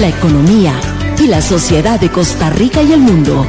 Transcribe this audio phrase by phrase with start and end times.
[0.00, 0.78] la economía
[1.18, 3.44] y la sociedad de Costa Rica y el mundo.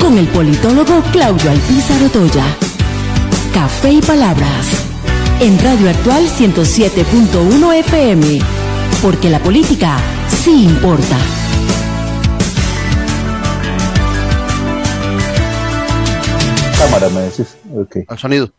[0.00, 2.44] Con el politólogo Claudio Alpizar Otoya.
[3.54, 4.66] Café y Palabras.
[5.40, 8.40] En Radio Actual 107.1 FM.
[9.00, 11.16] Porque la política sí importa.
[16.78, 17.56] Cámara, me decís.
[18.08, 18.50] Al sonido.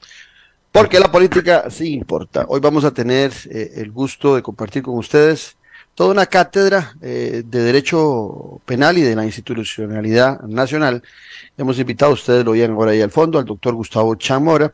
[0.71, 2.46] Porque la política sí importa.
[2.48, 5.57] Hoy vamos a tener eh, el gusto de compartir con ustedes
[5.98, 11.02] toda una cátedra eh, de Derecho Penal y de la Institucionalidad Nacional.
[11.58, 14.71] Hemos invitado, ustedes lo oían ahora ahí al fondo, al doctor Gustavo Chamora,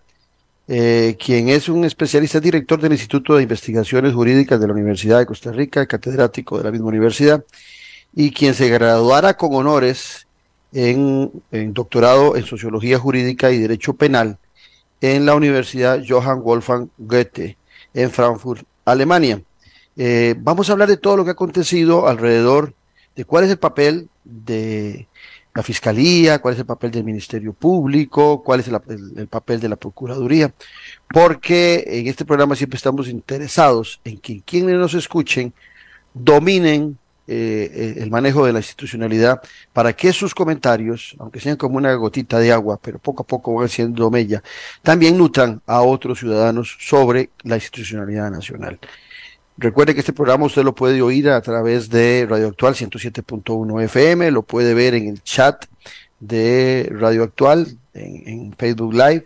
[0.67, 5.25] eh, quien es un especialista director del Instituto de Investigaciones Jurídicas de la Universidad de
[5.25, 7.41] Costa Rica, catedrático de la misma universidad,
[8.13, 10.27] y quien se graduara con honores
[10.73, 14.39] en, en doctorado en Sociología Jurídica y Derecho Penal
[14.99, 17.55] en la Universidad Johann Wolfgang Goethe
[17.93, 19.41] en Frankfurt, Alemania.
[19.97, 22.73] Eh, vamos a hablar de todo lo que ha acontecido alrededor
[23.15, 25.07] de cuál es el papel de
[25.53, 29.75] la Fiscalía, cuál es el papel del Ministerio Público, cuál es el, papel de la
[29.75, 30.51] Procuraduría,
[31.09, 35.53] porque en este programa siempre estamos interesados en que quienes nos escuchen
[36.13, 41.93] dominen eh, el manejo de la institucionalidad para que sus comentarios, aunque sean como una
[41.93, 44.41] gotita de agua, pero poco a poco van siendo mella,
[44.81, 48.79] también nutran a otros ciudadanos sobre la institucionalidad nacional.
[49.57, 54.31] Recuerde que este programa usted lo puede oír a través de Radio Actual 107.1 FM,
[54.31, 55.65] lo puede ver en el chat
[56.19, 59.25] de Radio Actual en, Facebook Live,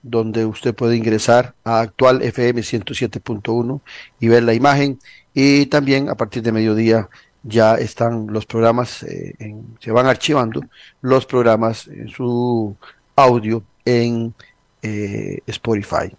[0.00, 3.80] donde usted puede ingresar a Actual FM 107.1
[4.20, 5.00] y ver la imagen.
[5.34, 7.08] Y también a partir de mediodía
[7.42, 9.34] ya están los programas, eh,
[9.80, 10.60] se van archivando
[11.00, 12.76] los programas en su
[13.16, 14.34] audio en
[14.82, 16.14] eh, Spotify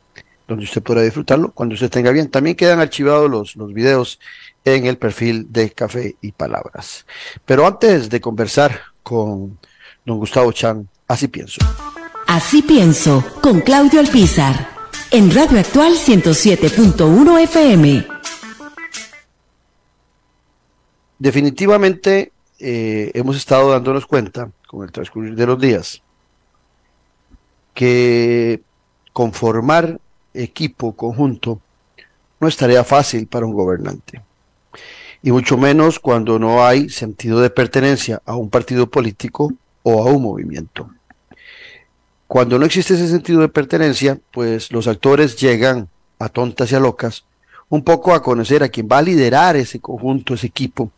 [0.48, 2.30] donde usted podrá disfrutarlo cuando usted tenga bien.
[2.30, 4.20] También quedan archivados los, los videos
[4.64, 7.06] en el perfil de Café y Palabras.
[7.46, 9.58] Pero antes de conversar con
[10.06, 11.60] don Gustavo Chan, así pienso.
[12.28, 14.68] Así pienso, con Claudio Alpizar,
[15.12, 18.08] en Radio Actual 107.1 FM.
[21.20, 26.02] Definitivamente eh, hemos estado dándonos cuenta con el transcurrir de los días
[27.74, 28.62] que
[29.14, 30.00] conformar
[30.36, 31.60] equipo conjunto
[32.40, 34.22] no es tarea fácil para un gobernante.
[35.24, 39.54] Y mucho menos cuando no hay sentido de pertenencia a un partido político
[39.84, 40.90] o a un movimiento.
[42.28, 46.80] Cuando no existe ese sentido de pertenencia, pues los actores llegan a tontas y a
[46.80, 47.26] locas
[47.70, 50.92] un poco a conocer a quien va a liderar ese conjunto, ese equipo,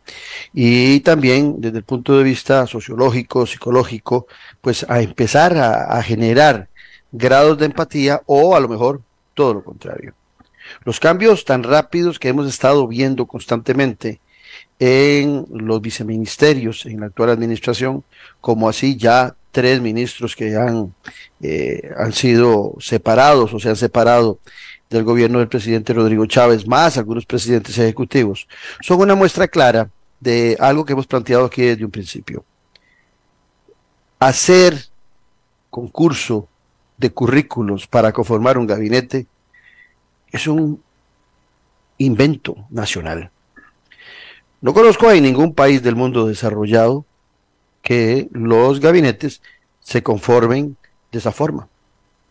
[0.52, 4.26] y también desde el punto de vista sociológico, psicológico,
[4.60, 6.68] pues a empezar a, a generar
[7.10, 9.00] grados de empatía o a lo mejor
[9.38, 10.14] todo lo contrario.
[10.84, 14.20] Los cambios tan rápidos que hemos estado viendo constantemente
[14.80, 18.02] en los viceministerios en la actual administración,
[18.40, 20.92] como así ya tres ministros que han,
[21.40, 24.40] eh, han sido separados o se han separado
[24.90, 28.48] del gobierno del presidente Rodrigo Chávez, más algunos presidentes ejecutivos,
[28.80, 29.88] son una muestra clara
[30.18, 32.44] de algo que hemos planteado aquí desde un principio.
[34.18, 34.86] Hacer
[35.70, 36.48] concurso
[36.98, 39.26] de currículos para conformar un gabinete
[40.30, 40.82] es un
[41.96, 43.30] invento nacional.
[44.60, 47.04] No conozco a ningún país del mundo desarrollado
[47.82, 49.40] que los gabinetes
[49.80, 50.76] se conformen
[51.12, 51.68] de esa forma.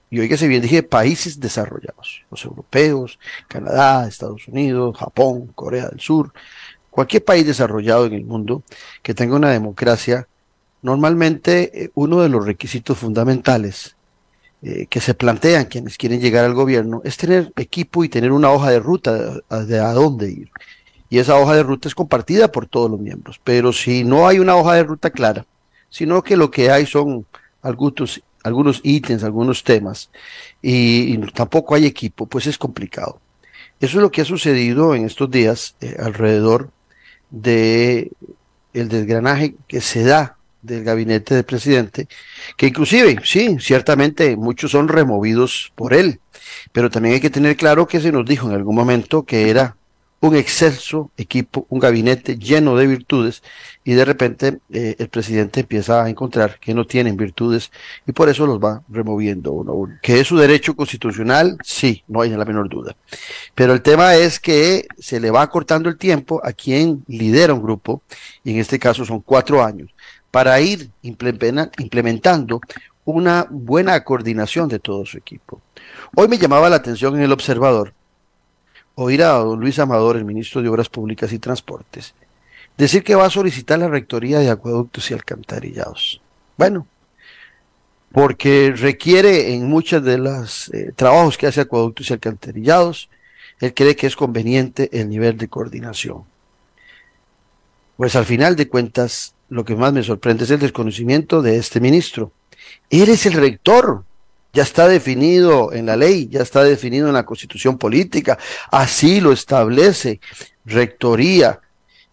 [0.09, 6.34] Y oígase bien, dije países desarrollados, los europeos, Canadá, Estados Unidos, Japón, Corea del Sur,
[6.89, 8.63] cualquier país desarrollado en el mundo
[9.01, 10.28] que tenga una democracia,
[10.81, 13.97] normalmente eh, uno de los requisitos fundamentales
[14.63, 18.50] eh, que se plantean quienes quieren llegar al gobierno es tener equipo y tener una
[18.51, 20.50] hoja de ruta de, a dónde ir.
[21.09, 23.40] Y esa hoja de ruta es compartida por todos los miembros.
[23.44, 25.46] Pero si no hay una hoja de ruta clara,
[25.90, 27.25] sino que lo que hay son
[27.62, 30.09] algunos, algunos ítems, algunos temas,
[30.62, 33.22] y, tampoco hay equipo, pues es complicado.
[33.79, 36.72] Eso es lo que ha sucedido en estos días eh, alrededor
[37.29, 38.12] de
[38.73, 40.36] desgranaje que se da
[40.67, 42.08] del gabinete del presidente,
[42.55, 46.19] que inclusive, sí, ciertamente muchos son removidos por él,
[46.72, 49.75] pero también hay que tener claro que se nos dijo en algún momento que era
[50.19, 53.43] un excelso equipo, un gabinete lleno de virtudes
[53.84, 57.72] y de repente eh, el presidente empieza a encontrar que no tienen virtudes
[58.05, 59.99] y por eso los va removiendo uno a uno.
[60.02, 62.96] Que es su derecho constitucional, sí, no hay la menor duda.
[63.53, 67.61] Pero el tema es que se le va cortando el tiempo a quien lidera un
[67.61, 68.02] grupo
[68.43, 69.91] y en este caso son cuatro años
[70.32, 72.62] para ir implementando
[73.06, 75.62] una buena coordinación de todo su equipo.
[76.16, 77.94] Hoy me llamaba la atención en el observador
[79.00, 82.16] oír a don Luis Amador, el ministro de Obras Públicas y Transportes,
[82.78, 86.20] decir que va a solicitar la rectoría de acueductos y alcantarillados.
[86.58, 86.88] Bueno,
[88.12, 93.09] porque requiere en muchos de los eh, trabajos que hace acueductos y alcantarillados,
[93.59, 96.24] él cree que es conveniente el nivel de coordinación.
[97.97, 101.79] Pues al final de cuentas, lo que más me sorprende es el desconocimiento de este
[101.79, 102.32] ministro.
[102.90, 104.03] Él es el rector,
[104.53, 108.38] ya está definido en la ley, ya está definido en la constitución política,
[108.72, 110.20] así lo establece
[110.66, 111.59] rectoría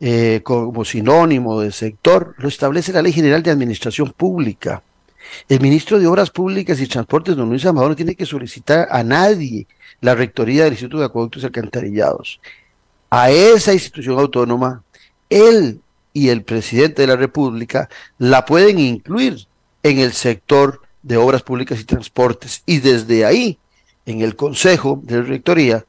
[0.01, 4.83] eh, como sinónimo de sector, lo establece la ley general de administración pública.
[5.49, 9.03] El ministro de Obras Públicas y Transportes, don Luis Amador, no tiene que solicitar a
[9.03, 9.67] nadie
[10.01, 12.41] la rectoría del Instituto de Acueductos y Alcantarillados.
[13.11, 14.83] A esa institución autónoma,
[15.31, 15.81] él
[16.15, 19.47] y el presidente de la República la pueden incluir
[19.83, 22.63] en el sector de Obras Públicas y Transportes.
[22.65, 23.59] Y desde ahí,
[24.07, 25.85] en el Consejo de Rectoría,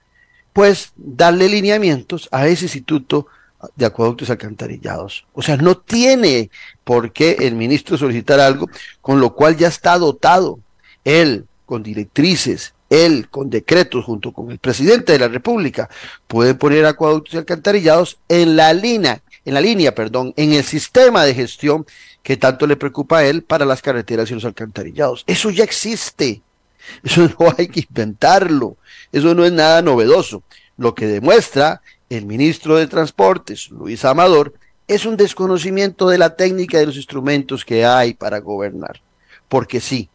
[0.51, 3.27] pues darle lineamientos a ese instituto
[3.75, 5.25] de acueductos alcantarillados.
[5.33, 6.49] O sea, no tiene
[6.83, 8.69] por qué el ministro solicitar algo
[9.01, 10.59] con lo cual ya está dotado
[11.03, 15.89] él con directrices, él con decretos junto con el presidente de la República
[16.27, 21.23] puede poner acueductos y alcantarillados en la línea, en la línea, perdón, en el sistema
[21.23, 21.85] de gestión
[22.23, 25.23] que tanto le preocupa a él para las carreteras y los alcantarillados.
[25.27, 26.41] Eso ya existe.
[27.03, 28.77] Eso no hay que inventarlo.
[29.11, 30.43] Eso no es nada novedoso.
[30.77, 34.53] Lo que demuestra el ministro de Transportes, Luis Amador,
[34.87, 39.01] es un desconocimiento de la técnica y de los instrumentos que hay para gobernar.
[39.47, 40.09] Porque sí,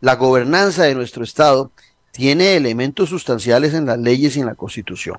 [0.00, 1.70] la gobernanza de nuestro Estado
[2.10, 5.18] tiene elementos sustanciales en las leyes y en la Constitución,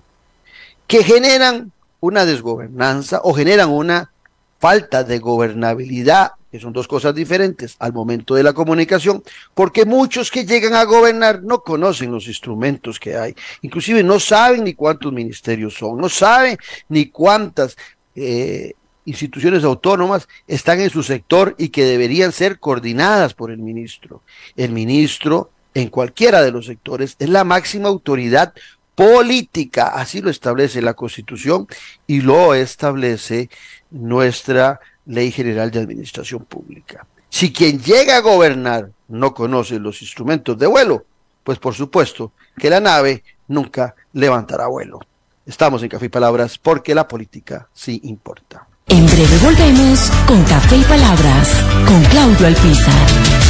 [0.88, 1.72] que generan
[2.06, 4.12] una desgobernanza o generan una
[4.60, 9.24] falta de gobernabilidad, que son dos cosas diferentes al momento de la comunicación,
[9.54, 14.63] porque muchos que llegan a gobernar no conocen los instrumentos que hay, inclusive no saben
[14.63, 16.57] ni cuántos ministerios son, no saben
[16.90, 17.75] ni cuántas
[18.16, 18.74] eh,
[19.06, 24.22] instituciones autónomas están en su sector y que deberían ser coordinadas por el ministro.
[24.56, 28.54] El ministro en cualquiera de los sectores es la máxima autoridad
[28.96, 31.68] política, así lo establece la Constitución
[32.08, 33.50] y lo establece
[33.92, 37.06] nuestra Ley General de Administración Pública.
[37.30, 41.06] Si quien llega a gobernar no conoce los instrumentos de vuelo,
[41.44, 45.00] pues por supuesto que la nave nunca levantará vuelo.
[45.46, 48.68] Estamos en Café y Palabras porque la política sí importa.
[48.88, 51.50] En breve volvemos con Café y Palabras
[51.86, 53.45] con Claudio Alpizar.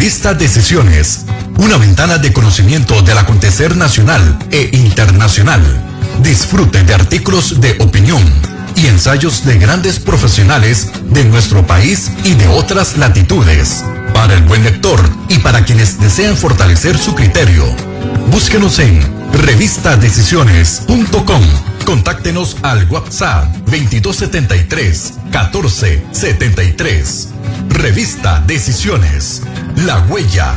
[0.00, 1.26] Revista Decisiones,
[1.58, 5.60] una ventana de conocimiento del acontecer nacional e internacional
[6.22, 8.22] Disfrute de artículos de opinión
[8.76, 13.84] y ensayos de grandes profesionales de nuestro país y de otras latitudes.
[14.14, 14.98] Para el buen lector
[15.28, 17.66] y para quienes desean fortalecer su criterio,
[18.30, 19.00] búsquenos en
[19.32, 21.42] revistadecisiones.com.
[21.84, 27.28] Contáctenos al WhatsApp 2273 1473.
[27.68, 29.42] Revista Decisiones.
[29.76, 30.56] La huella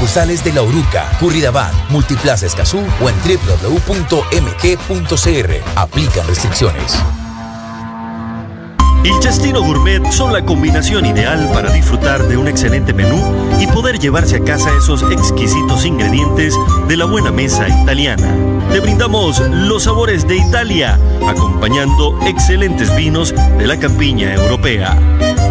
[0.00, 3.90] sucursales de La Uruca, Curridabat, Multiplaza Escazú o en www.mg.cr.
[5.76, 6.98] Aplican restricciones.
[9.04, 13.18] El Chastino Gourmet son la combinación ideal para disfrutar de un excelente menú
[13.58, 16.54] y poder llevarse a casa esos exquisitos ingredientes
[16.88, 18.34] de la buena mesa italiana.
[18.72, 24.96] Te brindamos los sabores de Italia, acompañando excelentes vinos de la campiña europea.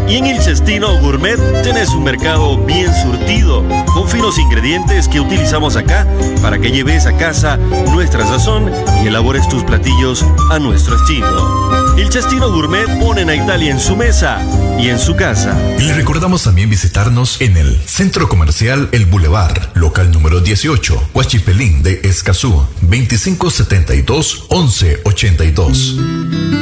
[0.09, 3.63] Y en el Cestino Gourmet tenés un mercado bien surtido,
[3.93, 6.07] con finos ingredientes que utilizamos acá
[6.41, 7.57] para que lleves a casa
[7.91, 8.71] nuestra sazón
[9.03, 11.95] y elabores tus platillos a nuestro estilo.
[11.95, 14.41] El Cestino Gourmet ponen a Italia en su mesa
[14.79, 15.55] y en su casa.
[15.77, 21.83] Y le recordamos también visitarnos en el Centro Comercial El Boulevard, local número 18, Huachipelín
[21.83, 26.58] de Escazú, 2572 1182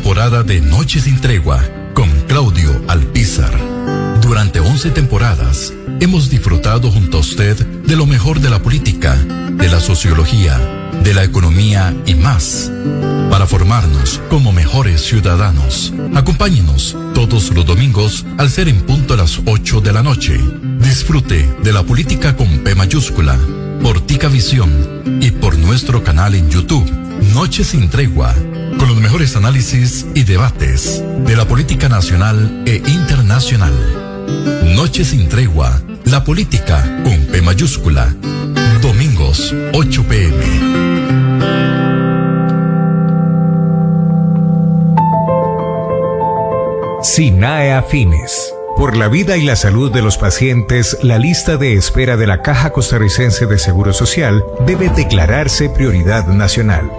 [0.00, 3.52] temporada de Noche sin Tregua con Claudio Alpizar.
[4.22, 9.68] Durante 11 temporadas hemos disfrutado junto a usted de lo mejor de la política, de
[9.68, 10.58] la sociología,
[11.04, 12.72] de la economía y más,
[13.30, 15.92] para formarnos como mejores ciudadanos.
[16.14, 20.40] Acompáñenos todos los domingos al ser en punto a las 8 de la noche.
[20.78, 23.38] Disfrute de la política con P mayúscula
[23.82, 26.90] por Tica Visión y por nuestro canal en YouTube,
[27.34, 28.34] Noche sin Tregua,
[28.78, 33.72] con los mejores análisis y debates de la política nacional e internacional.
[34.74, 38.14] Noche sin Tregua, la política con P mayúscula.
[38.82, 40.90] Domingos, 8 pm.
[47.02, 48.52] SINAE Afines.
[48.80, 52.40] Por la vida y la salud de los pacientes, la lista de espera de la
[52.40, 56.90] Caja Costarricense de Seguro Social debe declararse prioridad nacional.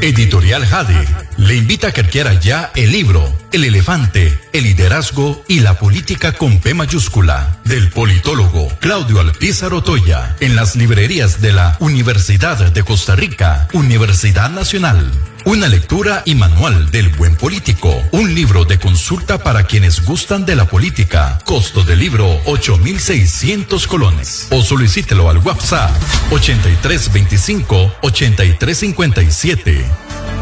[0.00, 5.60] Editorial Jade le invita a que adquiera ya el libro El elefante, el liderazgo y
[5.60, 11.76] la política con P mayúscula del politólogo Claudio Alpizar Otoya en las librerías de la
[11.78, 15.12] Universidad de Costa Rica, Universidad Nacional.
[15.44, 17.94] Una lectura y manual del buen político.
[18.12, 21.38] Un libro de consulta para quienes gustan de la política.
[21.44, 24.48] Costo del libro 8,600 colones.
[24.50, 25.90] O solicítelo al WhatsApp
[26.30, 29.84] 8325 8357.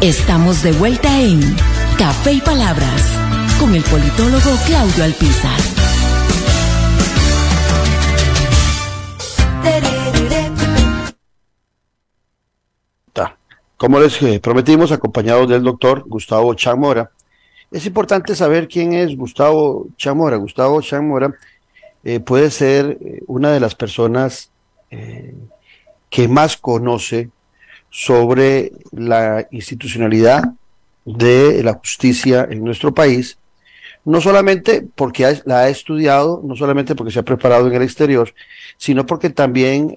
[0.00, 1.56] Estamos de vuelta en
[1.96, 3.02] Café y Palabras
[3.60, 5.77] con el politólogo Claudio Alpizar.
[13.78, 17.12] Como les eh, prometimos, acompañados del doctor Gustavo Chamora.
[17.70, 20.36] Es importante saber quién es Gustavo Chamora.
[20.36, 21.32] Gustavo Chamora
[22.02, 24.50] eh, puede ser eh, una de las personas
[26.08, 27.28] que más conoce
[27.90, 30.44] sobre la institucionalidad
[31.04, 33.36] de la justicia en nuestro país,
[34.06, 38.32] no solamente porque la ha estudiado, no solamente porque se ha preparado en el exterior,
[38.78, 39.94] sino porque también,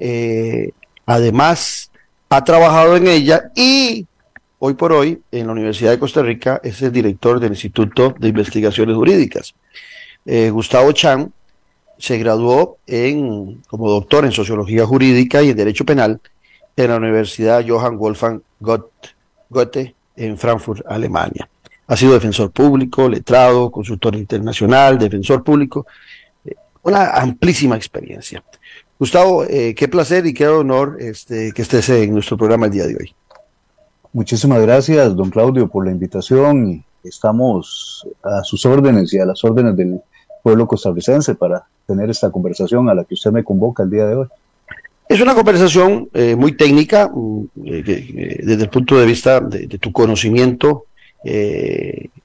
[1.05, 1.90] además,
[2.31, 4.07] ha trabajado en ella y
[4.59, 8.29] hoy por hoy en la Universidad de Costa Rica es el director del Instituto de
[8.29, 9.53] Investigaciones Jurídicas.
[10.25, 11.33] Eh, Gustavo Chan
[11.97, 16.21] se graduó en, como doctor en Sociología Jurídica y en Derecho Penal
[16.77, 21.50] en la Universidad Johann Wolfgang Goethe en Frankfurt, Alemania.
[21.88, 25.85] Ha sido defensor público, letrado, consultor internacional, defensor público.
[26.45, 28.41] Eh, una amplísima experiencia.
[29.01, 32.86] Gustavo, eh, qué placer y qué honor este, que estés en nuestro programa el día
[32.86, 33.15] de hoy.
[34.13, 36.86] Muchísimas gracias, don Claudio, por la invitación.
[37.03, 40.00] Estamos a sus órdenes y a las órdenes del
[40.43, 44.17] pueblo costarricense para tener esta conversación a la que usted me convoca el día de
[44.17, 44.27] hoy.
[45.10, 49.91] Es una conversación eh, muy técnica mm, eh, desde el punto de vista de, tu
[49.91, 50.86] conocimiento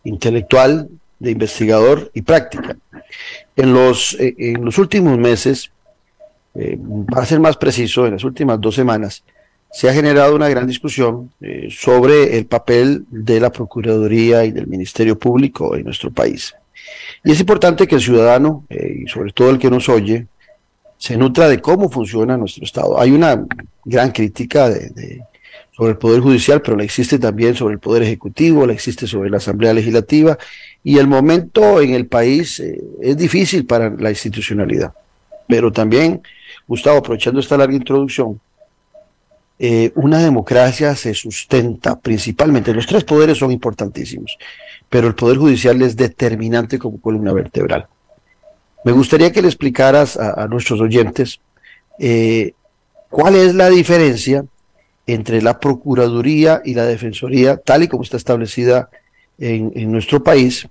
[0.05, 2.77] intelectual, de investigador y práctica.
[3.57, 5.71] En los, en los últimos meses,
[7.11, 9.23] para ser más preciso, en las últimas dos semanas,
[9.71, 11.31] se ha generado una gran discusión
[11.71, 16.55] sobre el papel de la Procuraduría y del Ministerio Público en nuestro país.
[17.25, 20.27] Y es importante que el ciudadano, y sobre todo el que nos oye,
[20.99, 22.99] se nutra de cómo funciona nuestro Estado.
[22.99, 23.45] Hay una
[23.85, 25.21] gran crítica de,
[25.77, 29.29] sobre el Poder Judicial, pero la existe también sobre el Poder Ejecutivo, la existe sobre
[29.29, 30.39] la Asamblea Legislativa,
[30.83, 34.95] y el momento en el país eh, es difícil para la institucionalidad.
[35.49, 36.23] Pero también,
[36.67, 38.41] Gustavo, aprovechando esta larga introducción,
[39.59, 44.37] eh, una democracia se sustenta principalmente, los tres poderes son importantísimos,
[44.89, 47.87] pero el Poder Judicial es determinante como columna vertebral.
[48.85, 51.41] Me gustaría que le explicaras a, nuestros oyentes
[51.99, 52.53] eh,
[53.09, 54.45] cuál es la diferencia
[55.07, 58.91] entre la Procuraduría y la Defensoría, tal y como está establecida
[59.39, 60.69] en, nuestro país,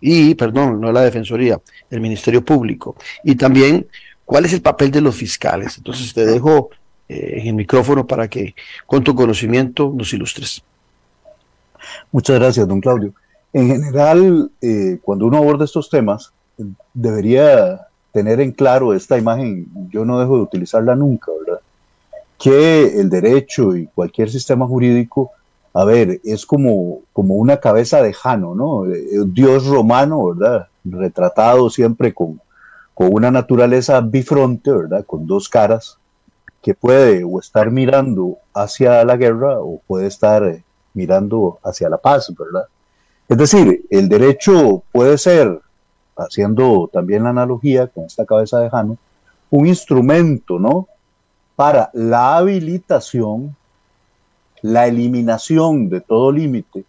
[0.00, 1.60] y, perdón, no la Defensoría,
[1.90, 3.86] el Ministerio Público, y también
[4.28, 5.78] cuál es el papel de los fiscales.
[5.78, 6.68] Entonces te dejo
[7.08, 8.54] eh, en el micrófono para que
[8.86, 10.62] con tu conocimiento nos ilustres.
[12.12, 13.14] Muchas gracias, don Claudio.
[13.54, 16.30] En general, eh, cuando uno aborda estos temas,
[16.92, 21.60] debería tener en claro esta imagen, yo no dejo de utilizarla nunca, ¿verdad?
[22.38, 25.30] Que el derecho y cualquier sistema jurídico,
[25.72, 28.84] a ver, es como, como una cabeza de Jano, ¿no?
[28.84, 30.68] Eh, Dios romano, ¿verdad?
[30.84, 32.38] Retratado siempre con,
[32.98, 35.06] con una naturaleza bifronte, ¿verdad?
[35.06, 35.98] Con dos caras,
[36.60, 40.64] que puede o estar mirando hacia la guerra o puede estar eh,
[40.94, 42.64] mirando hacia la paz, ¿verdad?
[43.28, 45.60] Es decir, el derecho puede ser
[46.16, 48.98] haciendo también la analogía con esta cabeza de Jano,
[49.50, 50.88] un instrumento, ¿no?
[51.54, 53.54] Para la habilitación,
[54.60, 56.84] la eliminación de todo límite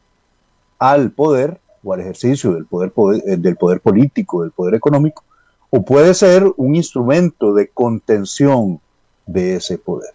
[0.79, 2.91] al poder o al ejercicio del poder,
[3.27, 5.23] eh, del poder político, del poder económico,
[5.69, 8.79] o puede ser un instrumento de contención
[9.25, 10.13] de ese poder.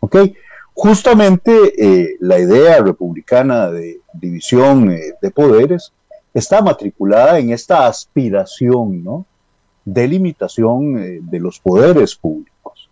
[0.00, 0.16] ¿Ok?
[0.72, 5.92] Justamente eh, la idea republicana de división eh, de poderes
[6.32, 9.24] está matriculada en esta aspiración, ¿no?
[9.84, 12.90] De limitación eh, de los poderes públicos.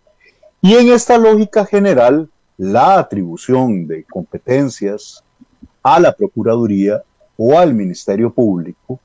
[0.61, 5.23] Y en esta lógica general, la atribución de competencias
[5.81, 7.03] a la Procuraduría
[7.35, 8.99] o al Ministerio Público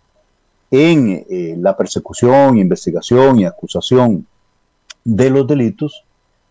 [0.70, 4.26] en eh, la persecución, investigación y acusación
[5.04, 6.04] de los delitos,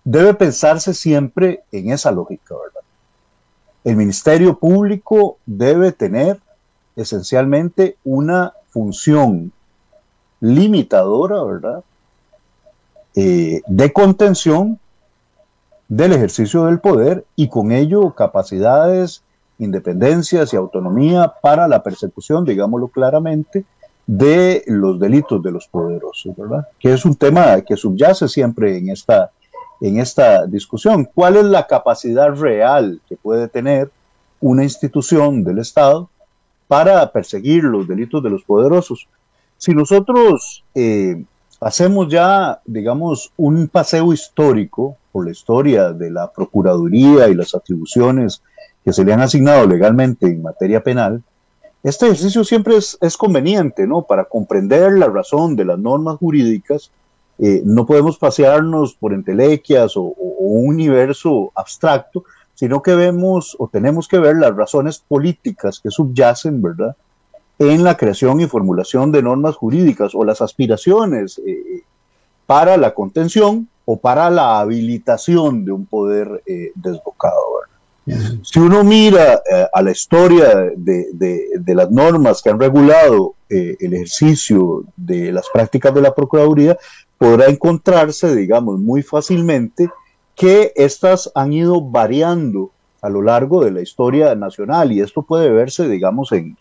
[0.04, 2.82] debe pensarse siempre en esa lógica, ¿verdad?
[3.84, 6.40] El Ministerio Público debe tener
[6.96, 9.52] esencialmente una función
[10.40, 11.84] limitadora, ¿verdad?
[13.16, 14.80] Eh, de contención
[15.88, 19.24] del ejercicio del poder y con ello capacidades,
[19.58, 23.66] independencias y autonomía para la persecución, digámoslo claramente,
[24.08, 26.66] de los delitos de los poderosos, ¿verdad?
[26.80, 29.32] Que es un tema que subyace siempre en esta,
[29.82, 31.10] en esta discusión.
[31.14, 33.92] ¿Cuál es la capacidad real que puede tener
[34.40, 36.10] una institución del Estado
[36.70, 39.10] para perseguir los delitos de los poderosos?
[39.58, 41.24] Si nosotros eh,
[41.60, 48.42] hacemos ya, digamos, un paseo histórico por la historia de la Procuraduría y las atribuciones
[48.86, 51.22] que se le han asignado legalmente en materia penal,
[51.88, 54.02] este ejercicio siempre es, conveniente, ¿no?
[54.02, 56.92] Para comprender la razón de las normas jurídicas,
[57.40, 62.26] eh, no podemos pasearnos por entelequias o, un universo abstracto,
[62.56, 66.94] sino que vemos o tenemos que ver las razones políticas que subyacen, ¿verdad?
[67.58, 71.84] En la creación y formulación de normas jurídicas o las aspiraciones eh,
[72.46, 77.57] para la contención o para la habilitación de un poder eh, desbocado.
[78.42, 83.94] Si uno mira eh, a la historia de, las normas que han regulado eh, el
[83.94, 86.78] ejercicio de las prácticas de la Procuraduría,
[87.18, 89.90] podrá encontrarse, digamos, muy fácilmente
[90.36, 92.72] que estas han ido variando
[93.02, 96.56] a lo largo de la historia nacional y esto puede verse, digamos, en,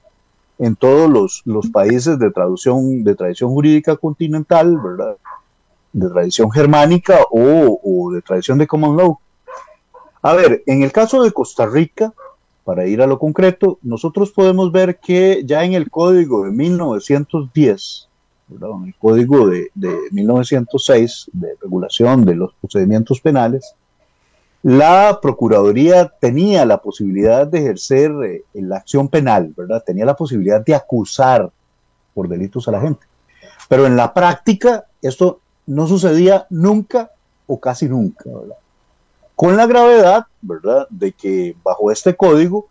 [0.76, 5.16] todos los, países de traducción, de tradición jurídica continental, ¿verdad?
[5.92, 9.18] De tradición germánica o de tradición de common law.
[10.26, 12.12] A ver, en el caso de Costa Rica,
[12.64, 18.08] para ir a lo concreto, nosotros podemos ver que ya en el código de 1910,
[18.50, 19.70] en el código de,
[20.10, 23.76] 1906 de regulación de los procedimientos penales,
[24.64, 29.84] la Procuraduría tenía la posibilidad de ejercer eh, la acción penal, ¿verdad?
[29.86, 31.52] Tenía la posibilidad de acusar
[32.14, 33.06] por delitos a la gente.
[33.68, 37.12] Pero en la práctica esto no sucedía nunca
[37.46, 38.56] o casi nunca, ¿verdad?
[39.36, 42.66] Con la gravedad, ¿verdad?, de que bajo este código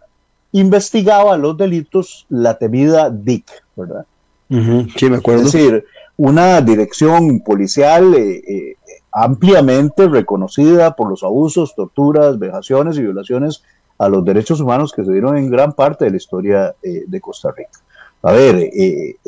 [0.52, 4.06] investigaba los delitos la temida DIC, ¿verdad?
[4.50, 5.44] sí, me acuerdo.
[5.44, 5.86] Es decir,
[6.18, 8.76] una dirección policial eh, eh,
[9.12, 13.64] ampliamente reconocida por los abusos, torturas, vejaciones y violaciones
[13.98, 17.22] a los derechos humanos que se dieron en gran parte de la historia eh, de
[17.22, 17.80] Costa Rica.
[18.22, 18.72] A ver,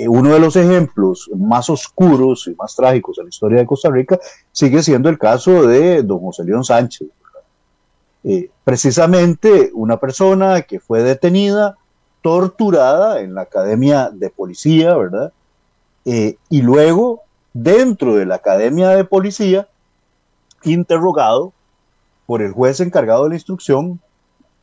[0.07, 4.17] uno de los ejemplos más oscuros y más trágicos de la historia de Costa Rica
[4.51, 7.07] sigue siendo el caso de don José León Sánchez,
[8.23, 11.77] eh, precisamente una persona que fue detenida,
[12.21, 15.31] torturada en la academia de policía, ¿verdad?
[16.05, 17.21] Eh, y luego,
[17.53, 19.67] dentro de la academia de policía,
[20.63, 21.53] interrogado
[22.25, 23.99] por el juez encargado de la instrucción,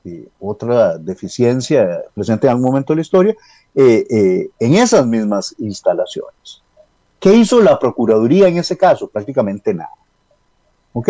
[0.04, 3.34] eh, otra deficiencia presente en algún momento de la historia,
[3.76, 6.62] en esas mismas instalaciones.
[7.18, 9.08] ¿Qué hizo la Procuraduría en ese caso?
[9.08, 9.90] Prácticamente nada.
[10.92, 11.08] ¿Ok?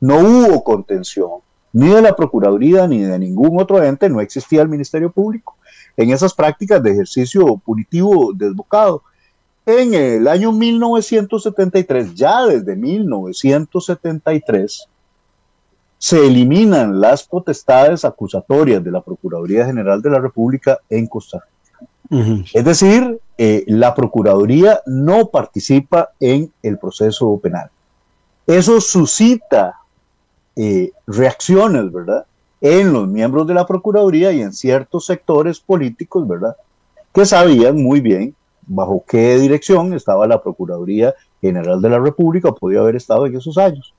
[0.00, 1.43] No hubo contención,
[1.74, 5.56] ni de la Procuraduría ni de ningún otro ente, no existía el Ministerio Público
[5.96, 9.02] en esas prácticas de ejercicio punitivo desbocado.
[9.66, 14.88] En el año 1973, ya desde 1973,
[15.98, 21.50] se eliminan las potestades acusatorias de la Procuraduría General de la República en Costa Rica.
[22.52, 27.70] Es decir, eh, la Procuraduría no participa en el proceso penal.
[28.46, 29.80] Eso suscita
[30.56, 32.26] eh, reacciones, ¿verdad?
[32.60, 36.56] En los miembros de la Procuraduría y en ciertos sectores políticos, ¿verdad?
[37.12, 38.34] Que sabían muy bien
[38.66, 43.58] bajo qué dirección estaba la Procuraduría General de la República podía haber estado en esos
[43.58, 43.92] años.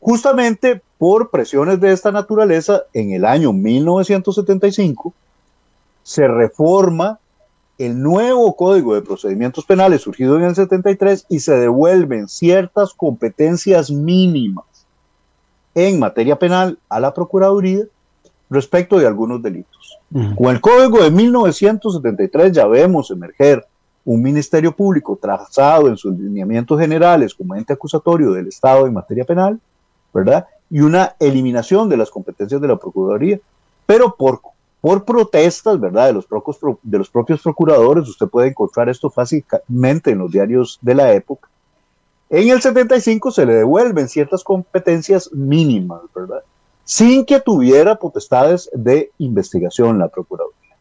[0.00, 5.12] Justamente por presiones de esta naturaleza, en el año 1975
[6.02, 7.18] se reforma
[7.78, 13.90] el nuevo Código de Procedimientos Penales surgido en el 73 y se devuelven ciertas competencias
[13.90, 14.77] mínimas
[15.86, 17.84] en materia penal a la Procuraduría
[18.50, 19.98] respecto de algunos delitos.
[20.36, 23.64] Con el Código de 1973 ya vemos emerger
[24.04, 29.24] un Ministerio Público trazado en sus lineamientos generales como ente acusatorio del Estado en materia
[29.24, 29.60] penal,
[30.12, 30.46] ¿verdad?
[30.70, 33.38] Y una eliminación de las competencias de la Procuraduría,
[33.86, 34.40] pero por
[34.80, 36.06] por protestas, ¿verdad?
[36.06, 40.78] De los, propios, de los propios procuradores, usted puede encontrar esto fácilmente en los diarios
[40.80, 41.47] de la época.
[42.30, 46.42] En el 75 se le devuelven ciertas competencias mínimas, ¿verdad?
[46.84, 50.76] Sin que tuviera potestades de investigación la Procuraduría.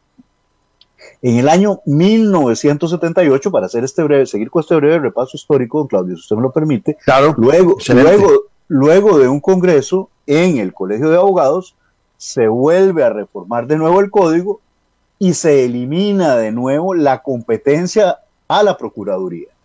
[1.21, 5.87] En el año 1978, para hacer este breve, seguir con este breve repaso histórico, don
[5.87, 10.73] Claudio, si usted me lo permite, claro, luego, luego, luego de un congreso en el
[10.73, 11.75] Colegio de Abogados,
[12.17, 14.59] se vuelve a reformar de nuevo el código
[15.17, 19.56] y se elimina de nuevo la competencia a la Procuraduría.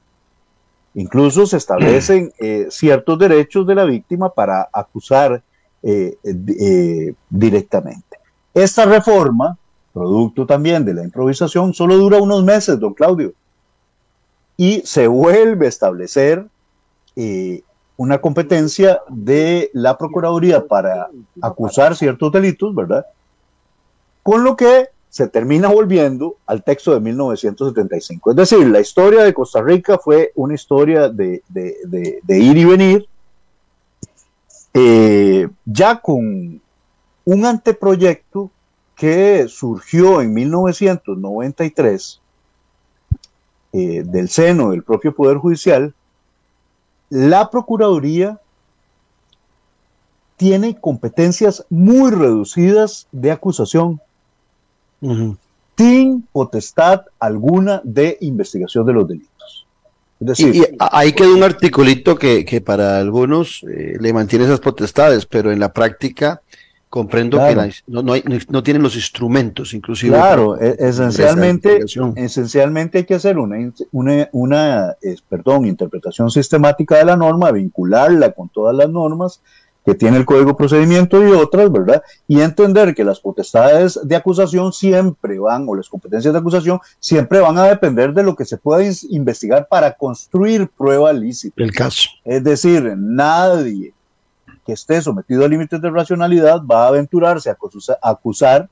[0.95, 5.43] Incluso se establecen eh, ciertos derechos de la víctima para acusar
[5.83, 8.19] eh, eh, directamente.
[8.55, 9.57] Esta reforma,
[9.93, 13.33] producto también de la improvisación, solo dura unos meses, don Claudio,
[14.57, 16.47] y se vuelve a establecer
[17.97, 21.09] una competencia de la Procuraduría para
[21.41, 23.07] acusar ciertos delitos, ¿verdad?
[24.23, 28.31] Con lo que se termina volviendo al texto de 1975.
[28.31, 31.43] Es decir, la historia de Costa Rica fue una historia de,
[32.29, 33.07] ir y venir,
[34.73, 36.63] eh, ya con
[37.27, 38.51] un anteproyecto
[38.97, 42.21] que surgió en 1993
[43.75, 45.93] eh, del seno del propio Poder Judicial,
[47.11, 48.41] la Procuraduría
[50.39, 54.01] tiene competencias muy reducidas de acusación,
[55.77, 59.67] sin potestad alguna de investigación de los delitos.
[60.21, 65.27] Es decir, y, ahí queda un articulito que, para algunos eh, le mantiene esas potestades,
[65.27, 66.43] pero en la práctica
[66.93, 70.15] comprendo que no, no, hay, no, tienen los instrumentos, inclusive.
[70.15, 71.81] Claro, esencialmente,
[72.17, 74.95] esencialmente hay que hacer una, una, una
[75.27, 79.41] perdón, interpretación sistemática de la norma, vincularla con todas las normas
[79.85, 82.03] que tiene el Código de Procedimiento y otras, ¿verdad?
[82.29, 87.41] Y entender que las potestades de acusación siempre van, o las competencias de acusación, siempre
[87.41, 91.63] van a depender de lo que se pueda investigar para construir prueba lícita.
[91.63, 92.09] El caso.
[92.25, 93.93] Es decir, nadie
[94.65, 97.57] que esté sometido a límites de racionalidad va a aventurarse a
[98.03, 98.69] acusar,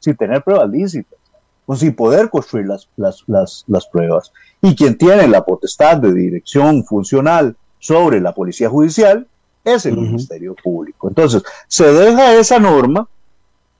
[0.00, 1.18] sin tener pruebas lícitas
[1.66, 4.32] o sin poder construir las, las, pruebas.
[4.62, 9.26] Y quien tiene la potestad de dirección funcional sobre la policía judicial
[9.74, 11.08] es el Ministerio Público.
[11.08, 13.08] Entonces, se deja esa norma,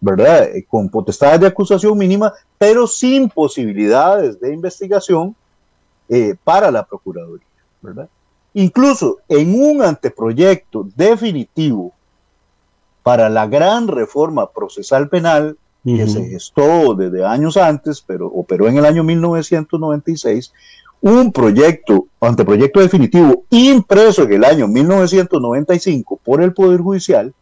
[0.01, 0.44] ¿verdad?
[0.44, 5.35] Eh, con potestades de acusación mínima, pero sin posibilidades de investigación
[6.09, 7.46] eh, para la Procuraduría,
[7.83, 8.09] ¿verdad?
[8.55, 11.92] Incluso en un anteproyecto definitivo
[13.03, 18.77] para la gran reforma procesal penal que se gestó desde años antes, pero operó en
[18.77, 20.53] el año 1996,
[21.01, 27.33] un proyecto, anteproyecto definitivo impreso en el año 1995 por el Poder Judicial,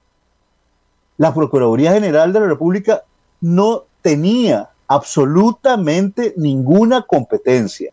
[1.16, 3.02] la Procuraduría General de la República
[3.40, 7.92] no tenía absolutamente ninguna competencia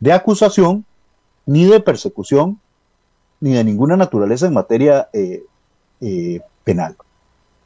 [0.00, 0.84] de acusación
[1.46, 2.58] ni de persecución,
[3.40, 5.44] ni de ninguna naturaleza en materia eh,
[6.00, 6.96] eh, penal.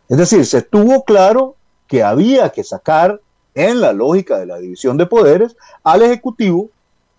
[0.09, 1.55] Es decir, se tuvo claro
[1.87, 3.21] que había que sacar
[3.55, 6.71] en la lógica de la división de poderes al Ejecutivo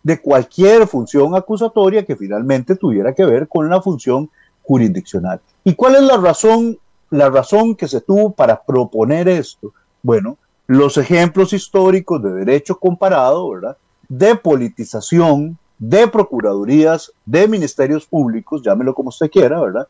[0.03, 4.29] de cualquier función acusatoria que finalmente tuviera que ver con la función
[4.63, 5.41] jurisdiccional.
[5.63, 6.77] ¿Y cuál es la razón,
[7.09, 9.73] la razón que se tuvo para proponer esto?
[10.01, 10.37] Bueno,
[10.67, 13.77] los ejemplos históricos de derecho comparado, ¿verdad?
[14.07, 19.87] De politización de procuradurías, de ministerios públicos, llámelo como usted quiera, ¿verdad?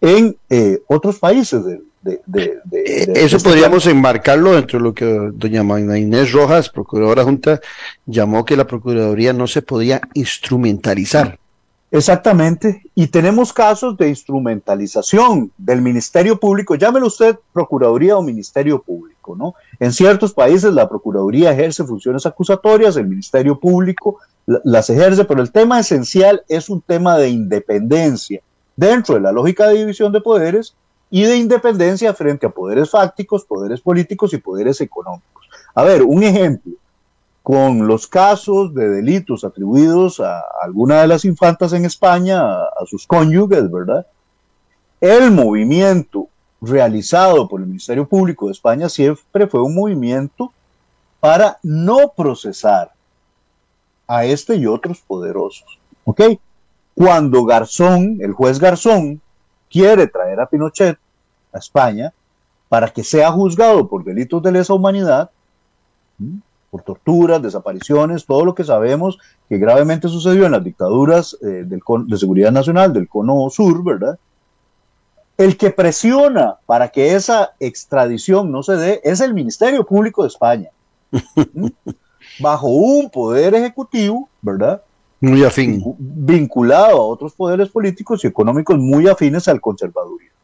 [0.00, 1.64] En eh, otros países
[2.04, 6.68] de, de, eh, Eso este podríamos enmarcarlo dentro de lo que doña Magna Inés Rojas,
[6.68, 7.60] procuradora junta,
[8.04, 11.38] llamó que la Procuraduría no se podía instrumentalizar.
[11.90, 19.36] Exactamente, y tenemos casos de instrumentalización del Ministerio Público, llámelo usted Procuraduría o Ministerio Público,
[19.36, 19.54] ¿no?
[19.78, 25.52] En ciertos países la Procuraduría ejerce funciones acusatorias, el Ministerio Público las ejerce, pero el
[25.52, 28.42] tema esencial es un tema de independencia
[28.76, 30.74] dentro de la lógica de división de poderes
[31.10, 35.48] y de independencia frente a poderes fácticos, poderes políticos y poderes económicos.
[35.74, 36.72] A ver, un ejemplo,
[37.42, 43.06] con los casos de delitos atribuidos a alguna de las infantas en España, a, sus
[43.06, 44.06] cónyuges, ¿verdad?
[45.00, 46.28] El movimiento
[46.62, 50.52] realizado por el Ministerio Público de España siempre fue un movimiento
[51.20, 52.92] para no procesar
[54.06, 55.78] a este y otros poderosos.
[56.04, 56.22] ¿Ok?
[56.94, 59.20] Cuando Garzón, el juez Garzón,
[59.74, 60.96] quiere traer a Pinochet
[61.52, 62.12] a España
[62.68, 65.32] para que sea juzgado por delitos de lesa humanidad,
[66.70, 72.16] por torturas, desapariciones, todo lo que sabemos que gravemente sucedió en las dictaduras eh, de
[72.16, 74.16] seguridad nacional del cono sur, ¿verdad?
[75.36, 80.28] El que presiona para que esa extradición no se dé es el Ministerio Público de
[80.28, 80.70] España,
[82.38, 84.82] bajo un poder ejecutivo, ¿verdad?
[85.24, 85.82] Muy afín.
[85.98, 90.34] Vinculado a otros poderes políticos y económicos muy afines al conservadurismo.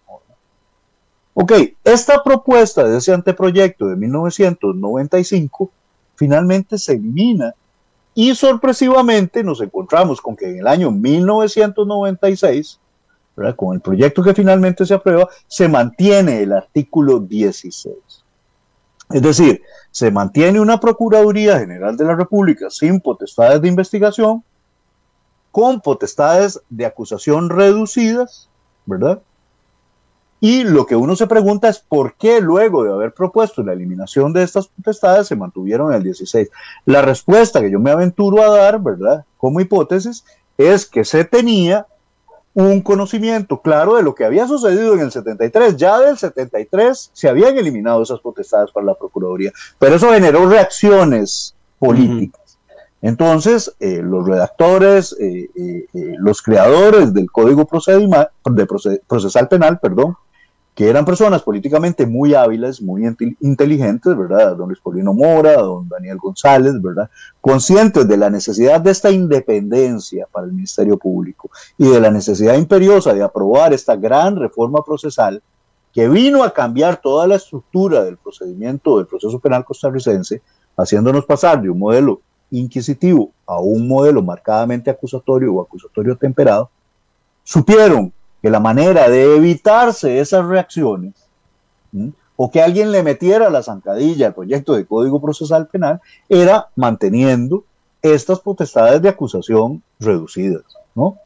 [1.34, 1.52] Ok,
[1.84, 5.70] esta propuesta de ese anteproyecto de 1995
[6.14, 7.54] finalmente se elimina
[8.14, 12.80] y sorpresivamente nos encontramos con que en el año 1996,
[13.56, 17.94] con el proyecto que finalmente se aprueba, se mantiene el artículo 16.
[19.10, 24.42] Es decir, se mantiene una Procuraduría General de la República sin potestades de investigación,
[25.50, 28.48] con potestades de acusación reducidas,
[28.86, 29.20] ¿verdad?
[30.40, 34.32] Y lo que uno se pregunta es por qué luego de haber propuesto la eliminación
[34.32, 36.48] de estas potestades se mantuvieron en el 16.
[36.86, 39.26] La respuesta que yo me aventuro a dar, ¿verdad?
[39.36, 40.24] Como hipótesis,
[40.56, 41.86] es que se tenía
[42.54, 45.76] un conocimiento claro de lo que había sucedido en el 73.
[45.76, 51.54] Ya del 73 se habían eliminado esas potestades para la Procuraduría, pero eso generó reacciones
[51.78, 52.39] políticas.
[53.02, 57.66] Entonces, eh, los redactores, eh, eh, los creadores del Código
[58.44, 58.66] de
[59.06, 60.16] Procesal Penal, perdón,
[60.74, 63.02] que eran personas políticamente muy hábiles, muy
[63.40, 64.56] inteligentes, ¿verdad?
[64.56, 67.10] Don Luis Paulino Mora, don Daniel González, ¿verdad?
[67.40, 72.54] Conscientes de la necesidad de esta independencia para el Ministerio Público y de la necesidad
[72.54, 75.42] imperiosa de aprobar esta gran reforma procesal
[75.92, 80.40] que vino a cambiar toda la estructura del procedimiento del proceso penal costarricense,
[80.76, 86.70] haciéndonos pasar de un modelo inquisitivo a un modelo marcadamente acusatorio o acusatorio temperado,
[87.44, 91.14] supieron que la manera de evitarse esas reacciones
[92.36, 97.64] o que alguien le metiera la zancadilla al proyecto de Código Procesal Penal era manteniendo
[98.02, 101.18] estas potestades de acusación reducidas, ¿no?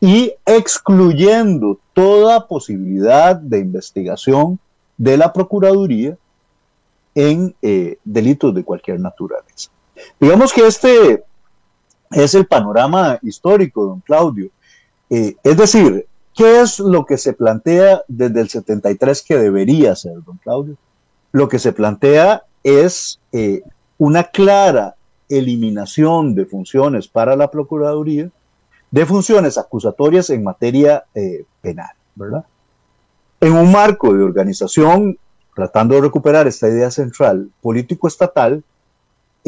[0.00, 4.58] Y excluyendo toda posibilidad de investigación
[4.96, 6.16] de la Procuraduría
[7.14, 9.70] en eh, delitos de cualquier naturaleza.
[10.20, 11.24] Digamos que este
[12.10, 14.50] es el panorama histórico, don Claudio,
[15.10, 20.22] eh, es decir, ¿qué es lo que se plantea desde el 73 que debería ser,
[20.24, 20.76] don Claudio?
[21.32, 23.62] Lo que se plantea es eh,
[23.98, 24.96] una clara
[25.28, 28.30] eliminación de funciones para la Procuraduría,
[28.90, 32.44] de funciones acusatorias en materia eh, penal, ¿verdad?
[33.40, 35.18] En un marco de organización,
[35.54, 38.62] tratando de recuperar esta idea central político-estatal,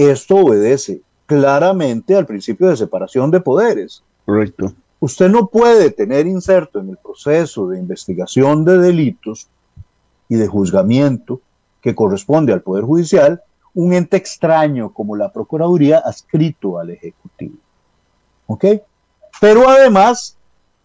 [0.06, 4.02] esto obedece claramente al principio de separación de poderes.
[4.24, 4.72] Correcto.
[5.00, 9.48] Usted no puede tener inserto en el proceso de investigación de delitos
[10.28, 11.40] y de juzgamiento
[11.80, 13.42] que corresponde al Poder Judicial
[13.74, 17.54] un ente extraño como la Procuraduría adscrito al Ejecutivo.
[18.46, 18.64] ¿Ok?
[19.40, 20.36] Pero además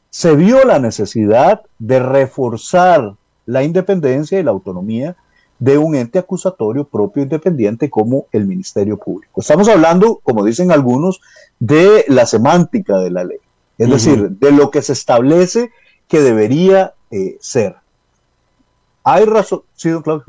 [0.10, 5.16] se vio la necesidad de reforzar la independencia y la autonomía
[5.64, 9.40] de un ente acusatorio propio independiente como el Ministerio Público.
[9.40, 11.22] Estamos hablando, como dicen algunos,
[11.60, 13.38] de la semántica de la ley
[13.78, 15.72] es decir, de lo que se establece
[16.08, 17.76] que debería eh, ser.
[19.04, 20.26] Hay razón, sí, don Claudio.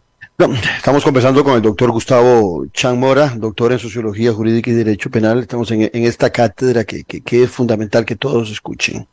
[0.77, 5.41] estamos conversando con el doctor Gustavo Chan Mora, doctor en Sociología Jurídica y Derecho Penal.
[5.41, 9.07] Estamos en, esta cátedra que, es fundamental que todos escuchen.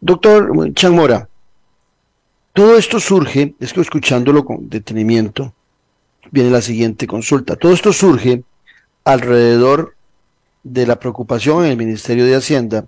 [0.00, 1.28] Doctor Chan Mora,
[2.56, 5.52] todo esto surge, es que escuchándolo con detenimiento,
[6.30, 7.54] viene la siguiente consulta.
[7.54, 8.44] Todo esto surge
[9.04, 9.94] alrededor
[10.62, 12.86] de la preocupación en el Ministerio de Hacienda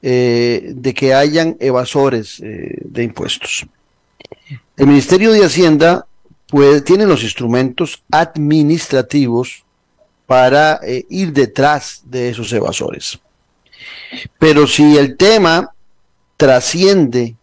[0.00, 3.66] eh, de que hayan evasores eh, de impuestos.
[4.78, 6.06] El Ministerio de Hacienda
[6.48, 9.62] puede, tiene los instrumentos administrativos
[10.24, 13.20] para eh, ir detrás de esos evasores.
[14.38, 15.74] Pero si el tema
[16.38, 17.36] trasciende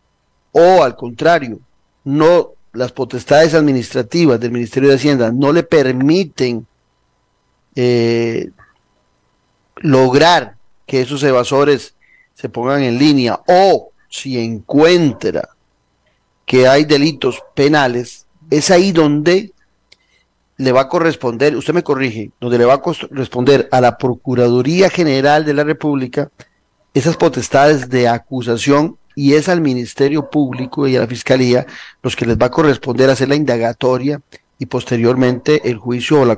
[0.57, 1.59] o al contrario,
[2.03, 6.65] no las potestades administrativas del Ministerio de Hacienda no le permiten
[9.77, 10.55] lograr
[10.87, 11.93] que esos evasores
[12.33, 13.39] se pongan en línea.
[13.47, 15.49] O si encuentra
[16.45, 19.53] que hay delitos penales, es ahí donde
[20.57, 24.89] le va a corresponder, usted me corrige, donde le va a corresponder a la Procuraduría
[24.89, 26.31] General de la República
[26.95, 31.65] esas potestades de acusación y es al Ministerio Público y a la Fiscalía
[32.03, 34.21] los que les va a corresponder hacer la indagatoria
[34.59, 36.37] y posteriormente el juicio o la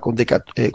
[0.56, 0.72] eh,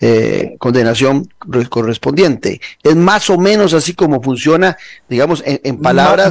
[0.00, 1.26] eh, condenación
[1.70, 2.60] correspondiente.
[2.82, 4.76] Es más o menos así como funciona,
[5.08, 6.30] digamos, en, palabras.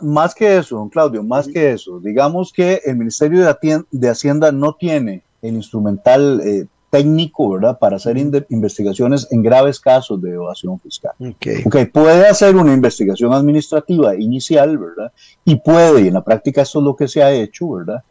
[0.00, 1.98] Más, que eso, don Claudio, más que eso.
[1.98, 3.44] Digamos que el Ministerio
[3.90, 7.78] de, Hacienda no tiene el instrumental eh, técnico, ¿verdad?
[7.78, 8.16] Para hacer
[8.48, 11.12] investigaciones en graves casos de evasión fiscal.
[11.18, 11.86] Okay.
[11.86, 15.12] Puede hacer una investigación administrativa inicial, ¿verdad?
[15.44, 18.02] Y puede, y en la práctica esto es lo que se ha hecho, ¿verdad?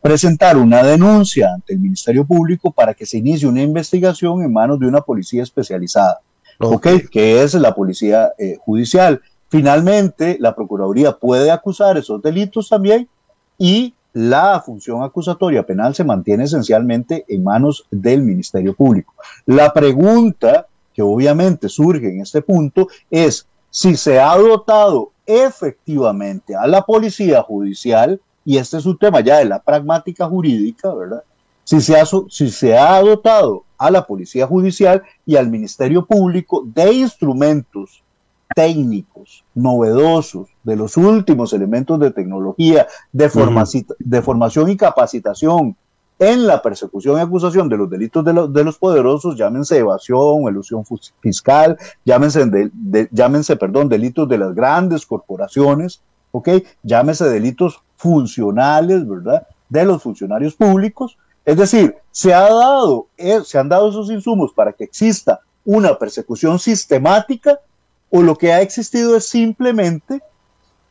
[0.00, 4.78] Presentar una denuncia ante el Ministerio Público para que se inicie una investigación en manos
[4.78, 6.20] de una policía especializada,
[6.58, 6.86] ¿ok?
[7.10, 9.22] Que es la policía eh, judicial.
[9.48, 13.08] Finalmente, la Procuraduría puede acusar esos delitos también
[13.56, 19.12] y la función acusatoria penal se mantiene esencialmente en manos del Ministerio Público.
[19.44, 26.66] La pregunta que obviamente surge en este punto es si se ha dotado efectivamente a
[26.68, 31.24] la policía judicial, y este es un tema ya de la pragmática jurídica, ¿verdad?
[31.64, 36.62] Si se ha, si se ha dotado a la policía judicial y al Ministerio Público
[36.64, 38.03] de instrumentos
[38.54, 43.30] técnicos, novedosos, de los últimos elementos de tecnología, de,
[43.98, 45.76] de formación y capacitación
[46.18, 50.84] en la persecución y acusación de los delitos de, de los poderosos, llámense evasión, ilusión
[51.20, 52.70] fiscal, llámense,
[53.10, 56.48] llámense perdón, delitos de las grandes corporaciones, ¿ok?
[56.82, 59.46] Llámese delitos funcionales, ¿verdad?
[59.68, 61.18] De los funcionarios públicos.
[61.44, 65.98] Es decir, se, ha dado, eh, se han dado esos insumos para que exista una
[65.98, 67.58] persecución sistemática
[68.16, 70.22] o lo que ha existido es simplemente,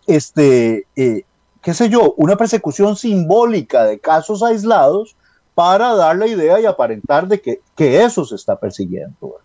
[0.07, 1.23] este, eh,
[1.61, 5.15] qué sé yo, una persecución simbólica de casos aislados
[5.55, 9.37] para dar la idea y aparentar de que, eso se está persiguiendo.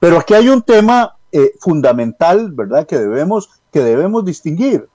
[0.00, 4.88] Pero aquí hay un tema eh, fundamental, ¿verdad?, que debemos, que debemos distinguir.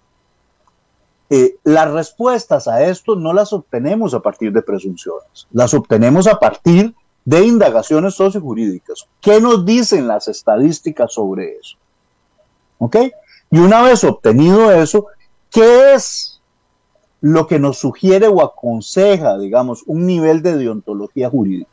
[1.29, 6.37] Eh, las respuestas a esto no las obtenemos a partir de presunciones, las obtenemos a
[6.37, 6.93] partir
[7.23, 9.07] de indagaciones sociojurídicas.
[9.21, 11.77] ¿Qué nos dicen las estadísticas sobre eso?
[12.77, 12.97] ¿Ok?
[13.51, 15.07] Y una vez obtenido eso,
[15.49, 16.41] ¿qué es
[17.21, 21.71] lo que nos sugiere o aconseja, digamos, un nivel de deontología jurídica?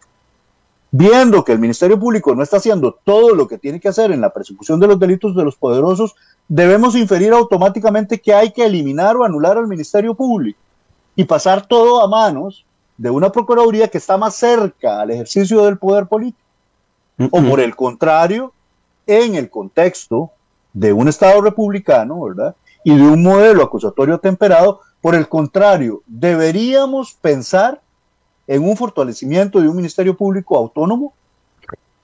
[0.90, 4.20] Viendo que el Ministerio Público no está haciendo todo lo que tiene que hacer en
[4.20, 6.14] la persecución de los delitos de los poderosos,
[6.48, 10.60] debemos inferir automáticamente que hay que eliminar o anular al Ministerio Público
[11.16, 12.66] y pasar todo a manos
[12.98, 16.38] de una Procuraduría que está más cerca al ejercicio del poder político.
[17.30, 18.52] O por el contrario,
[19.06, 20.30] en el contexto
[20.72, 22.54] de un Estado republicano, ¿verdad?
[22.84, 24.80] Y de un modelo acusatorio temperado.
[25.00, 27.80] Por el contrario, deberíamos pensar
[28.46, 31.14] en un fortalecimiento de un Ministerio Público autónomo.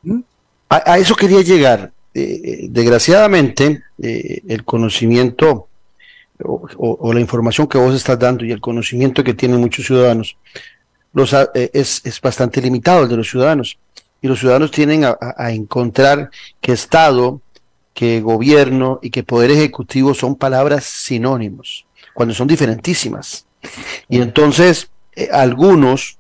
[0.03, 0.21] ¿Mm?
[0.69, 1.93] A, eso quería llegar.
[2.15, 5.69] Eh, eh, desgraciadamente, eh, el conocimiento
[6.45, 10.37] o, la información que vos estás dando y el conocimiento que tienen muchos ciudadanos
[11.13, 13.79] los, es, es, bastante limitado el de los ciudadanos.
[14.21, 17.41] Y los ciudadanos tienen a, a encontrar que Estado,
[17.99, 21.85] que gobierno y que poder ejecutivo son palabras sinónimos,
[22.15, 23.45] cuando son diferentísimas.
[24.09, 26.17] Y entonces, eh, algunos,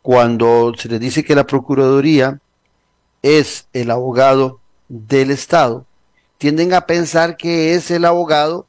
[0.00, 2.40] cuando se les dice que la Procuraduría
[3.20, 5.84] es el abogado del Estado,
[6.38, 8.66] tienden a pensar que es el abogado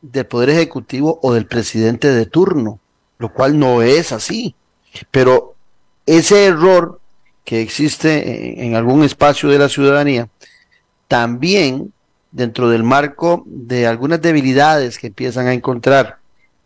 [0.00, 2.80] del Poder Ejecutivo o del presidente de turno,
[3.18, 4.54] lo cual no es así.
[5.10, 5.54] Pero
[6.06, 6.98] ese error
[7.44, 10.30] que existe en algún espacio de la ciudadanía
[11.10, 11.92] también
[12.30, 16.18] dentro del marco de algunas debilidades que empiezan a encontrar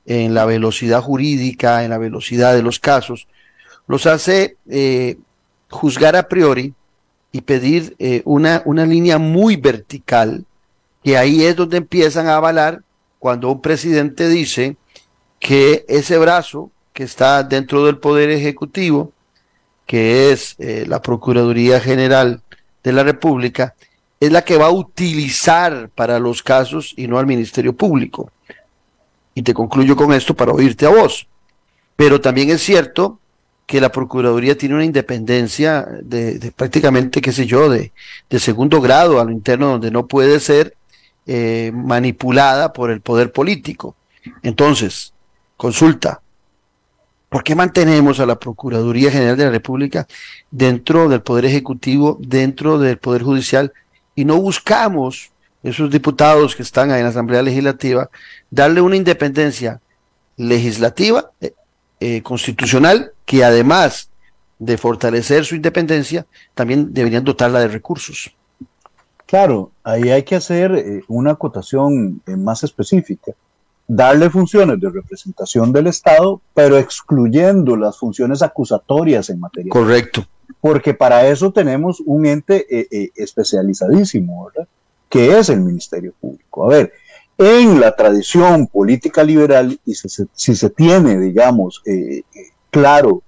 [0.05, 3.27] en la velocidad jurídica, en la velocidad de los casos,
[3.87, 5.17] los hace eh,
[5.71, 6.75] juzgar a priori
[7.33, 10.45] y pedir eh, una, una línea muy vertical,
[11.03, 12.83] que ahí es donde empiezan a avalar
[13.19, 14.77] cuando un presidente dice
[15.39, 19.11] que ese brazo que está dentro del Poder Ejecutivo,
[19.87, 22.43] que es eh, la Procuraduría General
[22.83, 23.75] de la República,
[24.21, 28.31] es la que va a utilizar para los casos y no al Ministerio Público.
[29.35, 31.27] Y te concluyo con esto para oírte a vos.
[31.97, 33.19] Pero también es cierto
[33.67, 37.93] que la Procuraduría tiene una independencia de, prácticamente, qué sé yo, de,
[38.39, 40.77] segundo grado a lo interno, donde no puede ser
[41.27, 43.97] eh, manipulada por el poder político.
[44.43, 45.15] Entonces,
[45.57, 46.21] consulta,
[47.29, 50.07] ¿por qué mantenemos a la Procuraduría General de la República
[50.51, 53.73] dentro del Poder Ejecutivo, dentro del Poder Judicial,
[54.15, 55.31] y no buscamos,
[55.63, 58.11] esos diputados que están en la Asamblea Legislativa,
[58.51, 59.81] darle una independencia
[60.37, 61.55] legislativa, eh,
[62.01, 64.11] eh, constitucional, que además
[64.59, 68.35] de fortalecer su independencia, también deberían dotarla de recursos.
[69.27, 73.33] Claro, ahí hay que hacer eh, una acotación más específica.
[73.87, 79.71] Darle funciones de representación del Estado, pero excluyendo las funciones acusatorias en materia.
[79.71, 80.27] Correcto
[80.61, 84.69] porque para eso tenemos un ente eh, eh, especializadísimo, ¿verdad?
[85.09, 86.65] Que es el Ministerio Público.
[86.65, 86.93] A ver,
[87.39, 92.23] en la tradición política liberal, y si se, tiene, digamos, eh,
[92.71, 93.23] claro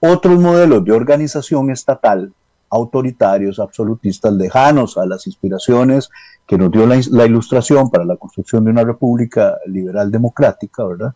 [0.00, 2.32] otros modelos de organización estatal
[2.72, 6.08] autoritarios, absolutistas, lejanos a las inspiraciones
[6.46, 11.12] que nos dio la, ilustración para la construcción de una república liberal democrática, ¿verdad?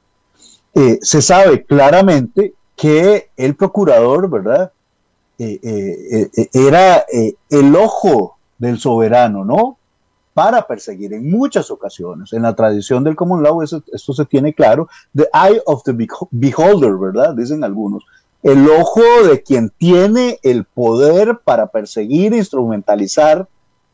[0.75, 4.71] Eh, se sabe claramente que el procurador, ¿verdad?
[5.39, 7.05] Eh, eh, era
[7.51, 9.79] el ojo del soberano, ¿no?
[10.33, 12.33] Para perseguir en muchas ocasiones.
[12.33, 14.89] En la tradición del common law esto se tiene claro.
[15.15, 15.93] The eye of the
[16.31, 17.35] beholder, ¿verdad?
[17.35, 18.05] Dicen algunos
[18.47, 23.49] el ojo de quien tiene el poder para perseguir e instrumentalizar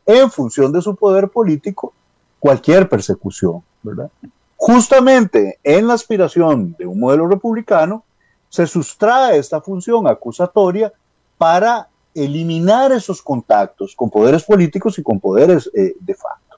[0.05, 1.95] en función de su poder político
[2.39, 4.11] cualquier persecución, ¿verdad?
[4.57, 8.05] Justamente en la aspiración de un modelo republicano
[8.51, 10.93] se sustrae esta función acusatoria
[11.43, 16.57] para eliminar esos contactos con poderes políticos y con poderes eh, de facto.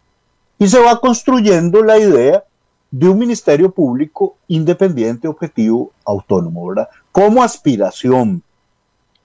[0.59, 2.45] Y se va construyendo la idea
[2.91, 6.91] de un ministerio público independiente, objetivo, autónomo, ¿verdad?
[7.11, 8.43] Como aspiración.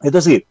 [0.01, 0.45] Es decir,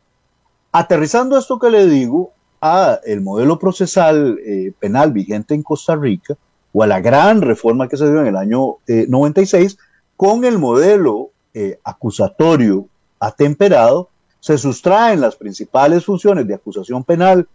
[0.72, 6.36] aterrizando esto que le digo a el modelo procesal eh, penal vigente en Costa Rica,
[6.70, 9.76] o a la gran reforma que se dio en el año 96, eh,
[10.18, 12.88] con el modelo eh, acusatorio
[13.18, 14.10] atemperado,
[14.40, 17.48] se sustraen las principales funciones de acusación penal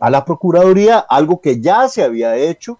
[0.00, 2.78] a la Procuraduría, algo que ya se había hecho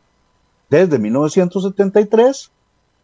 [0.68, 2.50] desde 1973,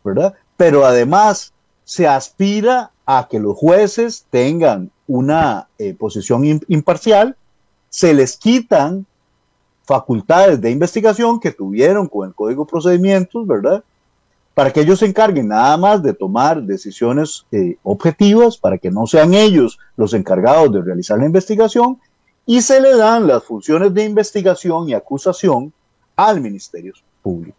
[0.03, 0.35] ¿verdad?
[0.57, 1.53] Pero además
[1.85, 7.37] se aspira a que los jueces tengan una eh, posición imparcial,
[7.89, 9.07] se les quitan
[9.85, 13.85] facultades de investigación que tuvieron con el Código de Procedimientos, ¿verdad?
[14.55, 19.07] Para que ellos se encarguen nada más de tomar decisiones eh, objetivas, para que no
[19.07, 21.99] sean ellos los encargados de realizar la investigación,
[22.47, 25.73] y se le dan las funciones de investigación y acusación
[26.17, 26.93] al Ministerio
[27.23, 27.57] público.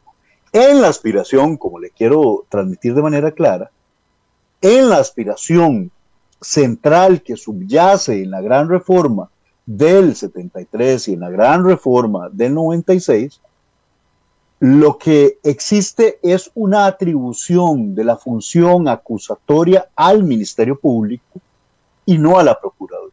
[0.54, 3.72] En la aspiración, como le quiero transmitir de manera clara,
[4.62, 5.92] en la aspiración
[6.40, 9.30] central que subyace en la gran reforma
[9.66, 13.42] del 73 y en la gran reforma del 96,
[14.60, 21.40] lo que existe es una atribución de la función acusatoria al Ministerio Público
[22.06, 23.12] y no a la Procuraduría.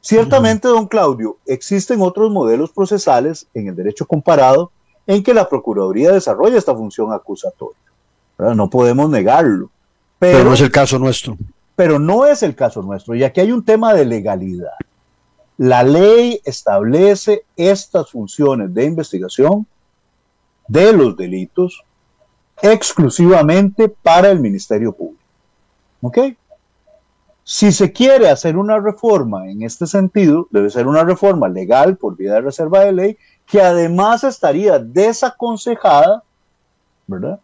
[0.00, 4.72] Ciertamente, don Claudio, existen otros modelos procesales en el derecho comparado
[5.06, 7.78] en que la Procuraduría desarrolla esta función acusatoria.
[8.38, 9.70] No podemos negarlo.
[10.18, 11.36] Pero, no es el caso nuestro.
[11.76, 13.14] Pero no es el caso nuestro.
[13.14, 14.72] Y aquí hay un tema de legalidad.
[15.58, 19.66] La ley establece estas funciones de investigación
[20.72, 21.84] de los delitos
[22.62, 25.22] exclusivamente para el Ministerio Público.
[26.00, 26.18] ¿Ok?
[27.44, 32.16] Si se quiere hacer una reforma en este sentido, debe ser una reforma legal por
[32.16, 36.22] vía de reserva de ley que además estaría desaconsejada,
[37.06, 37.40] ¿verdad?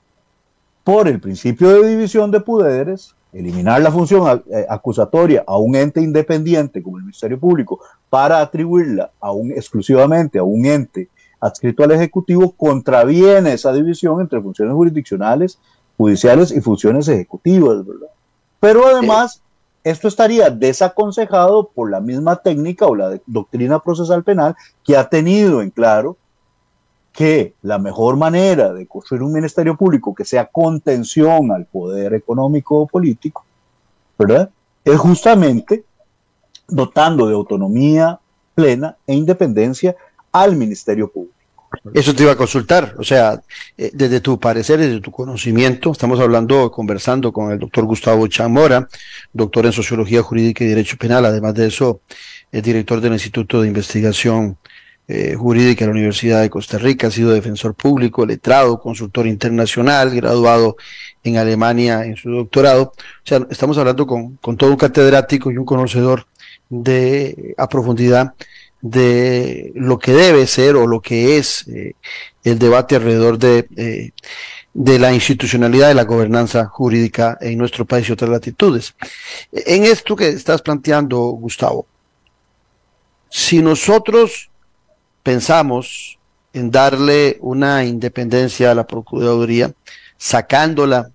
[0.85, 6.01] Por el principio de división de poderes, eliminar la función eh, acusatoria a un ente
[6.01, 9.11] independiente como el Ministerio Público para atribuirla
[9.55, 11.09] exclusivamente a un ente
[11.41, 15.59] adscrito al Ejecutivo, contraviene esa división entre funciones jurisdiccionales,
[15.97, 18.09] judiciales y funciones ejecutivas, ¿verdad?
[18.61, 19.43] Pero además
[19.84, 25.62] esto estaría desaconsejado por la misma técnica o la doctrina procesal penal que ha tenido
[25.62, 26.16] en claro
[27.12, 32.80] que la mejor manera de construir un ministerio público que sea contención al poder económico
[32.80, 33.45] o político,
[34.18, 34.51] ¿verdad?
[34.84, 35.84] Es justamente
[36.68, 38.20] dotando de autonomía
[38.55, 39.97] plena e independencia
[40.33, 41.39] al ministerio público.
[41.93, 43.41] Eso te iba a consultar, o sea,
[43.76, 48.89] eh, desde tu parecer, desde tu conocimiento, estamos hablando, conversando con el doctor Gustavo Chamora,
[49.33, 52.01] doctor en Sociología Jurídica y Derecho Penal, además de eso,
[52.51, 54.57] es director del Instituto de Investigación
[55.07, 60.14] eh, Jurídica de la Universidad de Costa Rica, ha sido defensor público, letrado, consultor internacional,
[60.14, 60.76] graduado
[61.22, 62.93] en Alemania en su doctorado.
[62.95, 66.26] O sea, estamos hablando con, con todo un catedrático y un conocedor
[66.68, 68.35] de a profundidad
[68.81, 71.95] de lo que debe ser o lo que es eh,
[72.45, 74.11] el debate alrededor de, eh,
[74.74, 78.95] de la institucionalidad de la gobernanza jurídica en nuestro país y otras latitudes.
[79.53, 81.87] En esto que estás planteando, Gustavo,
[83.31, 84.51] si nosotros
[85.22, 86.18] pensamos
[86.53, 89.72] en darle una independencia a la Procuraduría,
[90.16, 91.11] sacándola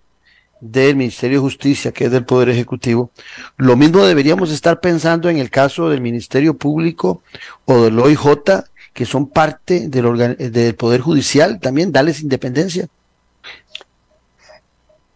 [0.63, 3.11] del Ministerio de Justicia, que es del Poder Ejecutivo,
[3.57, 7.21] lo mismo deberíamos estar pensando en el caso del Ministerio Público
[7.65, 12.87] o del OIJ, que son parte del, del Poder Judicial, también darles independencia.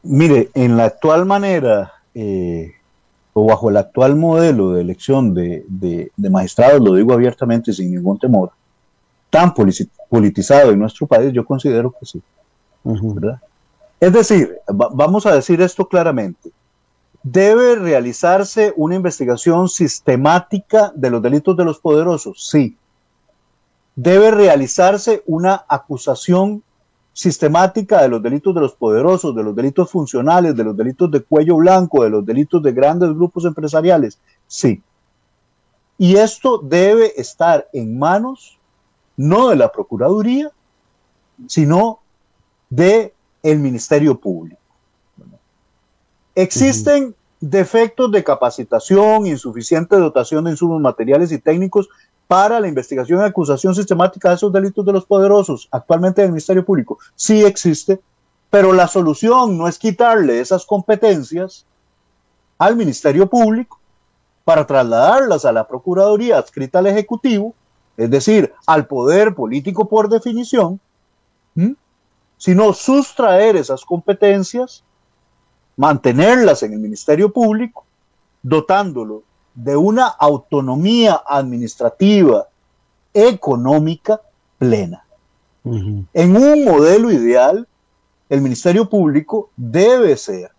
[0.04, 2.74] Mire, en la actual manera, eh,
[3.32, 8.52] o bajo el actual modelo de elección de, magistrados, lo digo abiertamente sin ningún temor,
[9.30, 12.22] tan politizado en nuestro país, yo considero que sí.
[12.84, 13.39] ¿verdad?
[14.00, 16.52] Es decir, vamos a decir esto claramente.
[17.24, 22.48] ¿Debe realizarse una investigación sistemática de los delitos de los poderosos?
[22.50, 22.78] Sí.
[23.95, 26.64] ¿Debe realizarse una acusación
[27.12, 31.22] sistemática de los delitos de los poderosos, de los delitos funcionales, de los delitos de
[31.22, 34.20] cuello blanco, de los delitos de grandes grupos empresariales?
[34.45, 34.84] Sí.
[35.98, 38.60] Y esto debe estar en manos
[39.16, 40.52] no de la Procuraduría,
[41.48, 42.00] sino
[42.70, 43.14] de
[43.44, 44.60] el Ministerio Público.
[46.36, 51.90] Existen defectos de capacitación, insuficiente dotación de insumos materiales y técnicos
[52.28, 56.32] para la investigación y acusación sistemática de esos delitos de los poderosos actualmente en el
[56.34, 57.00] Ministerio Público.
[57.16, 58.00] Sí existe,
[58.50, 61.66] pero la solución no es quitarle esas competencias
[62.58, 63.80] al Ministerio Público
[64.44, 67.54] para trasladarlas a la Procuraduría adscrita al Ejecutivo,
[67.98, 70.80] es decir, al poder político por definición,
[72.38, 74.84] sino sustraer esas competencias,
[75.76, 77.86] mantenerlas en el Ministerio Público,
[78.42, 79.24] dotándolo
[79.54, 82.48] de una autonomía administrativa,
[83.14, 84.22] económica
[84.58, 85.04] plena.
[85.66, 87.68] En un modelo ideal,
[88.30, 90.52] el Ministerio Público debe ser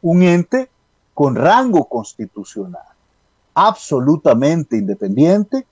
[0.00, 0.70] un ente
[1.12, 2.86] con rango constitucional,
[3.54, 5.66] absolutamente independiente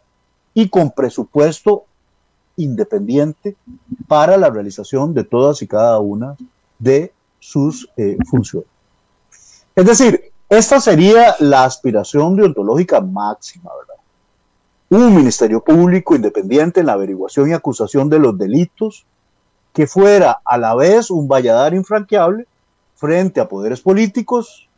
[0.52, 1.84] y con presupuesto
[2.56, 3.56] independiente
[4.06, 6.36] para la realización de todas y cada una
[6.78, 8.68] de sus eh, funciones.
[9.74, 14.02] Es decir, esta sería la aspiración deontológica máxima, ¿verdad?
[14.90, 19.04] Un ministerio público independiente en la averiguación y acusación de los delitos,
[19.72, 22.46] que fuera a la vez un valladar infranqueable
[22.94, 24.68] frente a poderes políticos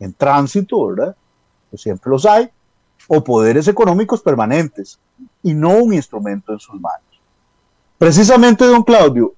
[0.00, 1.16] en tránsito, ¿verdad?
[1.70, 2.50] Que siempre los hay,
[3.06, 4.98] o poderes económicos permanentes,
[5.44, 7.20] y no un instrumento en sus manos.
[7.98, 9.34] Precisamente, don Claudio,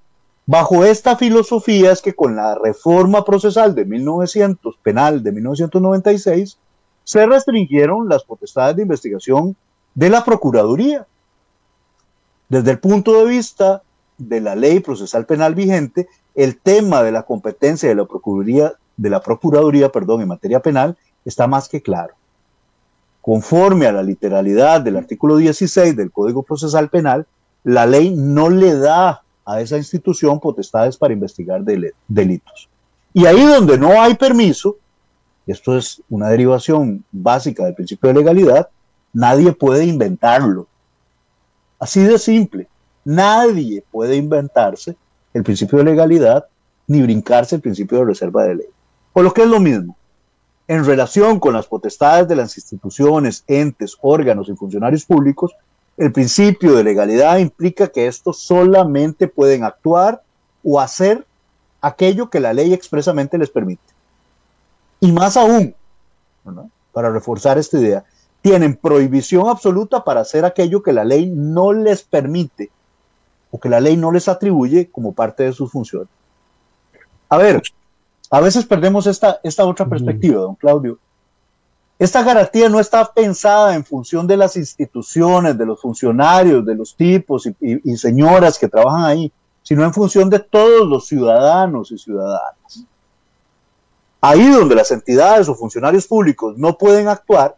[0.49, 6.57] Bajo esta filosofía es que con la reforma procesal de 1900, penal de 1996,
[7.03, 9.57] se restringieron las potestades de investigación
[9.97, 11.05] de la Procuraduría.
[12.49, 13.83] Desde el punto de vista
[14.19, 19.11] de la ley procesal penal vigente, el tema de la competencia de la Procuraduría, de
[19.11, 22.15] la Procuraduría perdón, en materia penal está más que claro.
[23.27, 27.27] Conforme a la literalidad del artículo 16 del Código Procesal Penal,
[27.65, 31.65] la ley no le da a esa institución potestades para investigar
[32.07, 32.69] delitos.
[33.13, 34.77] Y ahí donde no hay permiso,
[35.45, 38.69] esto es una derivación básica del principio de legalidad,
[39.13, 40.69] nadie puede inventarlo.
[41.81, 42.69] Así de simple.
[43.05, 44.97] Nadie puede inventarse
[45.35, 46.47] el principio de legalidad
[46.87, 48.69] ni brincarse el principio de reserva de ley.
[49.15, 49.97] O lo que es lo mismo,
[50.69, 55.53] en relación con las potestades de las instituciones, entes, órganos y funcionarios públicos,
[55.97, 60.23] el principio de legalidad implica que estos solamente pueden actuar
[60.65, 61.25] o hacer
[61.81, 63.83] aquello que la ley expresamente les permite.
[65.01, 65.75] Y más aún,
[66.93, 68.05] para reforzar esta idea,
[68.43, 72.71] tienen prohibición absoluta para hacer aquello que la ley no les permite
[73.51, 76.09] o que la ley no les atribuye como parte de sus funciones.
[77.29, 77.63] A ver,
[78.31, 80.99] a veces perdemos esta, esta otra perspectiva, don Claudio,
[81.99, 86.95] esta garantía no está pensada en función de las instituciones, de los funcionarios, de los
[86.95, 92.85] tipos y, señoras que trabajan ahí, sino en función de todos los ciudadanos y ciudadanas.
[94.21, 97.57] Ahí donde las entidades o funcionarios públicos no pueden actuar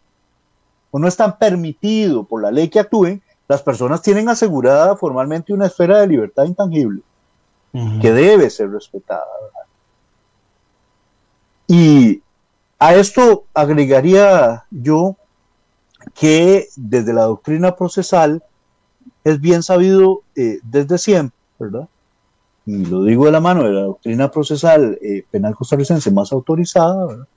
[0.91, 5.65] o no están permitidos por la ley que actúen, las personas tienen asegurada formalmente una
[5.65, 7.01] esfera de libertad intangible
[8.01, 9.25] que debe ser respetada.
[11.69, 12.23] Y
[12.79, 15.15] a esto agregaría yo
[16.15, 18.43] que desde la doctrina procesal
[19.23, 21.87] es bien sabido eh, desde siempre, ¿verdad?
[22.65, 27.05] Y lo digo de la mano de la doctrina procesal eh, penal costarricense más autorizada,
[27.05, 27.27] ¿verdad?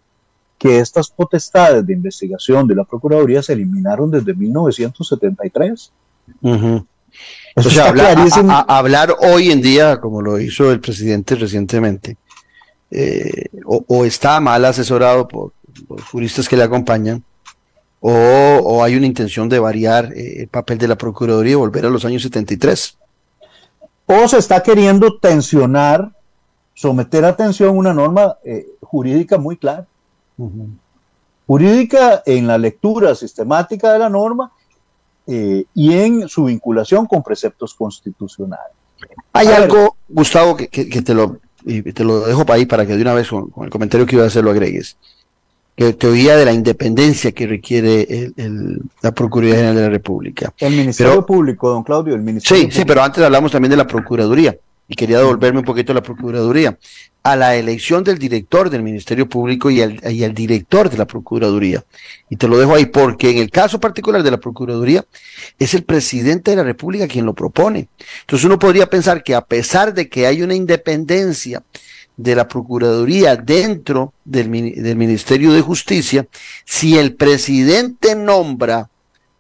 [0.62, 5.93] que estas potestades de investigación de la Procuraduría se eliminaron desde 1973.
[7.57, 7.93] O sea,
[8.68, 12.16] hablar hoy en día, como lo hizo el presidente recientemente,
[12.95, 15.53] eh, o, está mal asesorado por
[15.88, 17.24] los juristas que le acompañan,
[18.01, 21.90] o, hay una intención de variar eh, el papel de la Procuraduría y volver a
[21.90, 22.99] los años 73.
[24.05, 26.12] O se está queriendo tensionar,
[26.74, 29.86] someter a tensión una norma eh, jurídica muy clara.
[31.47, 34.53] Jurídica en la lectura sistemática de la norma
[35.26, 38.74] y en su vinculación con preceptos constitucionales.
[39.32, 43.02] Hay algo, Gustavo, que, te lo y te lo dejo para ahí para que de
[43.02, 44.96] una vez con, el comentario que iba a hacer lo agregues,
[45.76, 50.52] que teoría de la independencia que requiere el, la Procuraduría General de la República.
[50.58, 53.86] El Ministerio Público, don Claudio, el Ministerio Sí, sí, pero antes hablamos también de la
[53.86, 54.56] Procuraduría.
[54.88, 56.76] y quería devolverme un poquito a la Procuraduría,
[57.22, 61.06] a la elección del director del Ministerio Público y al, y al, director de la
[61.06, 61.84] Procuraduría.
[62.28, 65.04] Y te lo dejo ahí porque en el caso particular de la Procuraduría
[65.58, 67.88] es el presidente de la República quien lo propone.
[68.22, 71.62] Entonces uno podría pensar que a pesar de que hay una independencia
[72.16, 76.26] de la Procuraduría dentro del, del Ministerio de Justicia,
[76.64, 78.90] si el presidente nombra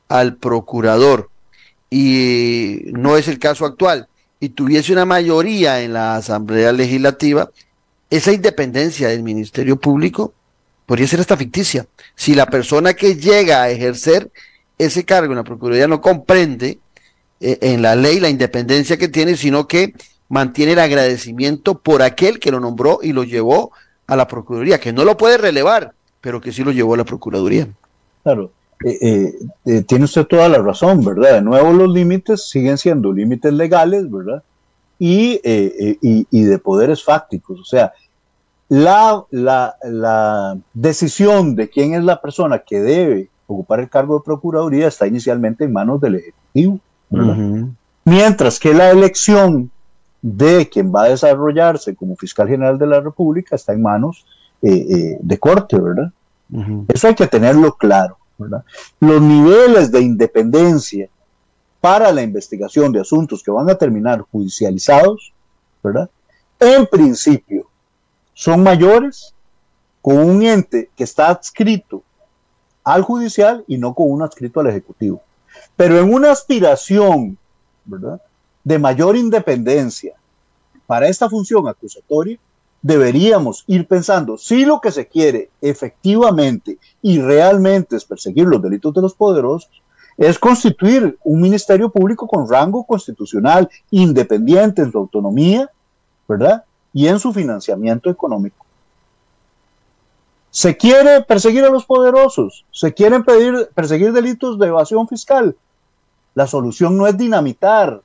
[0.08, 1.30] al procurador
[1.90, 4.08] y no es el caso actual,
[4.40, 7.50] y tuviese una mayoría en la Asamblea Legislativa,
[8.12, 10.34] esa independencia del Ministerio Público
[10.84, 11.86] podría ser hasta ficticia.
[12.14, 14.30] Si la persona que llega a ejercer
[14.76, 16.78] ese cargo en la Procuraduría no comprende
[17.40, 19.94] eh, en la ley la independencia que tiene, sino que
[20.28, 23.72] mantiene el agradecimiento por aquel que lo nombró y lo llevó
[24.06, 27.04] a la Procuraduría, que no lo puede relevar, pero que sí lo llevó a la
[27.04, 27.66] Procuraduría.
[28.24, 28.50] Claro,
[28.84, 29.32] eh,
[29.64, 31.32] eh, tiene usted toda la razón, ¿verdad?
[31.36, 34.42] De nuevo, los límites siguen siendo límites legales, ¿verdad?
[34.98, 37.58] Y, y, de poderes fácticos.
[37.58, 37.92] O sea,
[38.72, 44.88] la, la, decisión de quién es la persona que debe ocupar el cargo de Procuraduría
[44.88, 46.80] está inicialmente en manos del Ejecutivo.
[48.04, 49.70] Mientras que la elección
[50.22, 54.24] de quien va a desarrollarse como fiscal general de la República está en manos
[54.62, 56.10] eh, eh, de corte, ¿verdad?
[56.88, 58.64] Eso hay que tenerlo claro, ¿verdad?
[59.00, 61.10] Los niveles de independencia
[61.78, 65.34] para la investigación de asuntos que van a terminar judicializados,
[65.82, 66.08] ¿verdad?
[66.58, 67.66] En principio,
[68.34, 69.34] son mayores
[70.00, 72.02] con un ente que está adscrito
[72.84, 75.22] al judicial y no con uno adscrito al ejecutivo.
[75.76, 77.38] Pero en una aspiración
[78.64, 80.14] de mayor independencia
[80.86, 82.38] para esta función acusatoria,
[82.80, 88.92] deberíamos ir pensando si lo que se quiere efectivamente y realmente es perseguir los delitos
[88.92, 89.82] de los poderosos,
[90.16, 95.70] es constituir un ministerio público con rango constitucional, independiente en su autonomía,
[96.28, 96.64] ¿verdad?
[96.92, 98.64] Y en su financiamiento económico.
[100.50, 105.56] Se quiere perseguir a los poderosos, se quieren pedir, perseguir delitos de evasión fiscal.
[106.34, 108.02] La solución no es dinamitar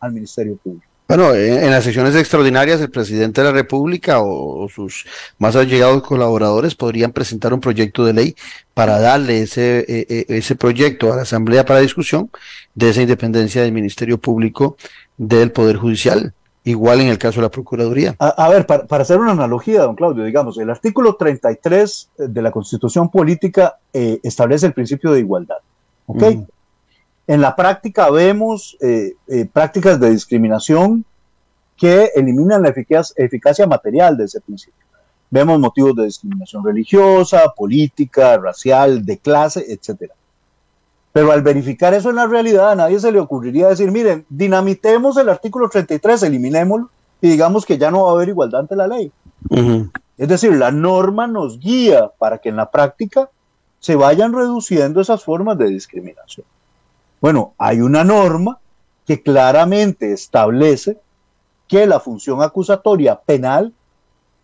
[0.00, 0.86] al Ministerio Público.
[1.06, 5.04] Bueno, en, las sesiones extraordinarias el presidente de la República o, sus
[5.38, 8.36] más allegados colaboradores podrían presentar un proyecto de ley
[8.72, 12.30] para darle e, e, ese proyecto a la Asamblea para discusión
[12.74, 14.78] de esa independencia del Ministerio Público
[15.18, 16.32] del Poder Judicial.
[16.66, 18.16] Igual en el caso de la Procuraduría.
[18.18, 23.10] A, ver, para, hacer una analogía, don Claudio, digamos, el artículo 33 de la Constitución
[23.10, 25.58] Política eh, establece el principio de igualdad.
[26.06, 26.22] ¿Ok?
[27.26, 31.04] En la práctica vemos eh, eh, prácticas de discriminación
[31.76, 32.72] que eliminan la
[33.16, 34.84] eficacia material de ese principio.
[35.28, 40.14] Vemos motivos de discriminación religiosa, política, racial, de clase, etcétera.
[41.14, 45.16] Pero al verificar eso en la realidad, a nadie se le ocurriría decir, miren, dinamitemos
[45.16, 46.90] el artículo 33, eliminémoslo
[47.20, 49.12] y digamos que ya no va a haber igualdad ante la ley.
[50.18, 53.30] Es decir, la norma nos guía para que en la práctica
[53.78, 56.44] se vayan reduciendo esas formas de discriminación.
[57.20, 58.58] Bueno, hay una norma
[59.06, 60.98] que claramente establece
[61.68, 63.72] que la función acusatoria penal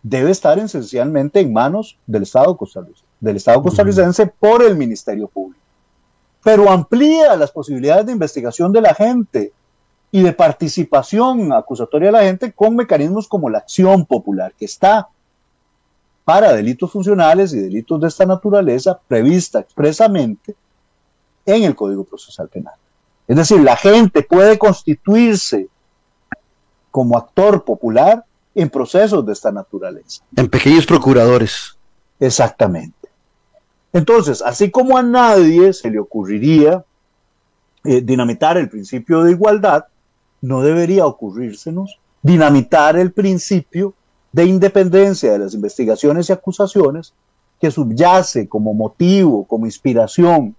[0.03, 5.60] debe estar esencialmente en manos del Estado costarricense, del Estado costarricense por el Ministerio Público
[6.43, 9.53] pero amplía las posibilidades de investigación de la gente
[10.11, 15.07] y de participación acusatoria de la gente con mecanismos como la acción popular, que está
[16.25, 20.55] para delitos funcionales y delitos de esta naturaleza prevista expresamente
[21.45, 22.75] en el Código Procesal Penal.
[23.27, 25.67] Es decir, la gente puede constituirse
[26.89, 30.23] como actor popular en procesos de esta naturaleza.
[30.35, 31.77] En pequeños procuradores.
[32.19, 33.00] Exactamente.
[33.93, 36.85] Entonces, así como a nadie se le ocurriría
[37.83, 39.85] eh, dinamitar el principio de igualdad,
[40.41, 43.93] no debería ocurrírsenos dinamitar el principio
[44.31, 47.13] de independencia de las investigaciones y acusaciones
[47.59, 50.55] que subyace como motivo, como inspiración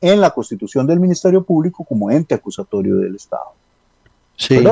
[0.00, 3.52] en la constitución del Ministerio Público como ente acusatorio del Estado.
[4.36, 4.62] Sí.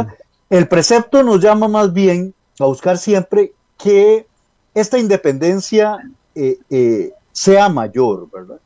[0.51, 4.27] El precepto nos llama más bien a buscar siempre que
[4.75, 5.99] esta independencia
[6.35, 8.61] eh, eh, sea mayor, ¿verdad?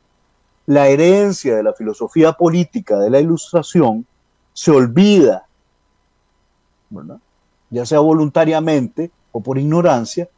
[0.67, 4.05] La herencia de la filosofía política de la ilustración
[4.53, 5.47] se olvida,
[6.91, 7.17] ¿verdad?
[7.71, 10.29] Ya sea voluntariamente o por ignorancia,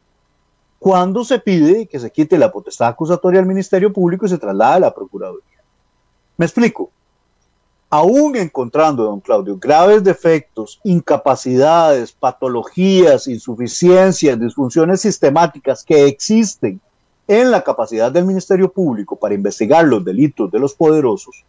[0.78, 4.76] cuando se pide que se quite la potestad acusatoria al Ministerio Público y se traslade
[4.76, 5.62] a la Procuraduría.
[6.38, 6.90] Me explico.
[7.90, 16.80] Aún encontrando, don Claudio, graves defectos, incapacidades, patologías, insuficiencias, disfunciones sistemáticas que existen
[17.28, 21.44] en la capacidad del Ministerio Público para investigar los delitos de los poderosos,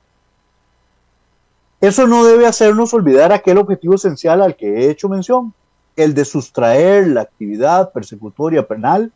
[1.82, 5.54] Eso no debe hacernos olvidar aquel objetivo esencial al que he hecho mención,
[5.98, 9.12] el de sustraer la actividad persecutoria penal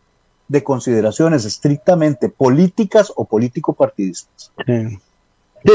[0.50, 4.52] de consideraciones estrictamente políticas o político-partidistas.
[4.66, 5.74] lo,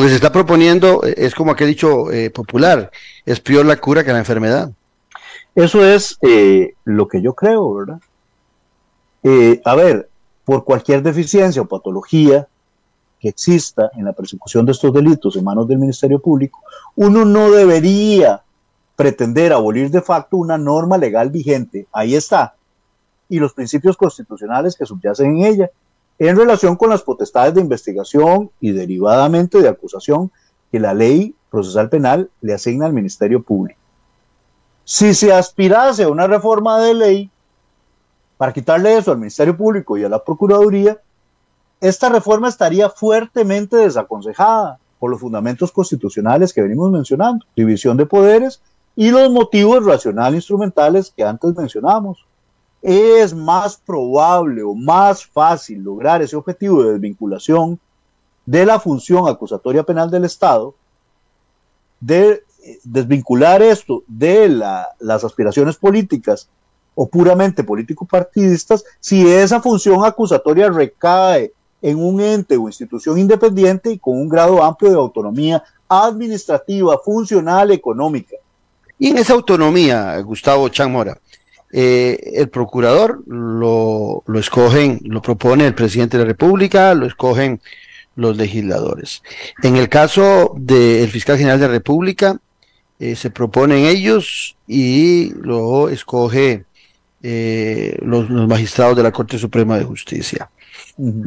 [0.00, 2.90] que, se está proponiendo es como aquel dicho eh, popular,
[3.26, 4.70] es peor la cura que la enfermedad.
[5.54, 8.00] Eso es eh, lo que yo creo, ¿verdad?
[9.22, 10.08] Eh, a ver,
[10.44, 12.48] por cualquier deficiencia o patología
[13.20, 16.60] que exista en la persecución de estos delitos en manos del Ministerio Público,
[16.96, 18.42] uno no debería
[18.96, 21.86] pretender abolir de facto una norma legal vigente.
[21.92, 22.54] Ahí está.
[23.28, 25.70] Y los principios constitucionales que subyacen en ella,
[26.18, 30.30] en relación con las potestades de investigación y derivadamente de acusación
[30.70, 33.78] que la ley procesal penal le asigna al Ministerio Público.
[34.84, 37.30] Si se aspirase a una reforma de ley
[38.42, 41.00] para quitarle eso al Ministerio Público y a la Procuraduría,
[41.80, 48.60] esta reforma estaría fuertemente desaconsejada por los fundamentos constitucionales que venimos mencionando, división de poderes
[48.96, 52.26] y los motivos racionales instrumentales que antes mencionamos.
[52.82, 57.78] Es más probable o más fácil lograr ese objetivo de desvinculación
[58.44, 60.74] de la función acusatoria penal del Estado,
[62.00, 62.42] de
[62.82, 66.48] desvincular esto de las aspiraciones políticas
[66.94, 73.98] o puramente político-partidistas, si esa función acusatoria recae en un ente o institución independiente y
[73.98, 78.36] con un grado amplio de autonomía administrativa, funcional, económica.
[78.98, 81.18] Y en esa autonomía, Gustavo Chamora,
[81.72, 87.60] eh, el procurador lo, lo escogen, lo propone el presidente de la República, lo escogen
[88.14, 89.22] los legisladores.
[89.62, 92.38] En el caso del fiscal general de la República,
[92.98, 96.66] eh, se proponen ellos y lo escoge
[97.22, 100.50] eh, los, magistrados de la Corte Suprema de Justicia.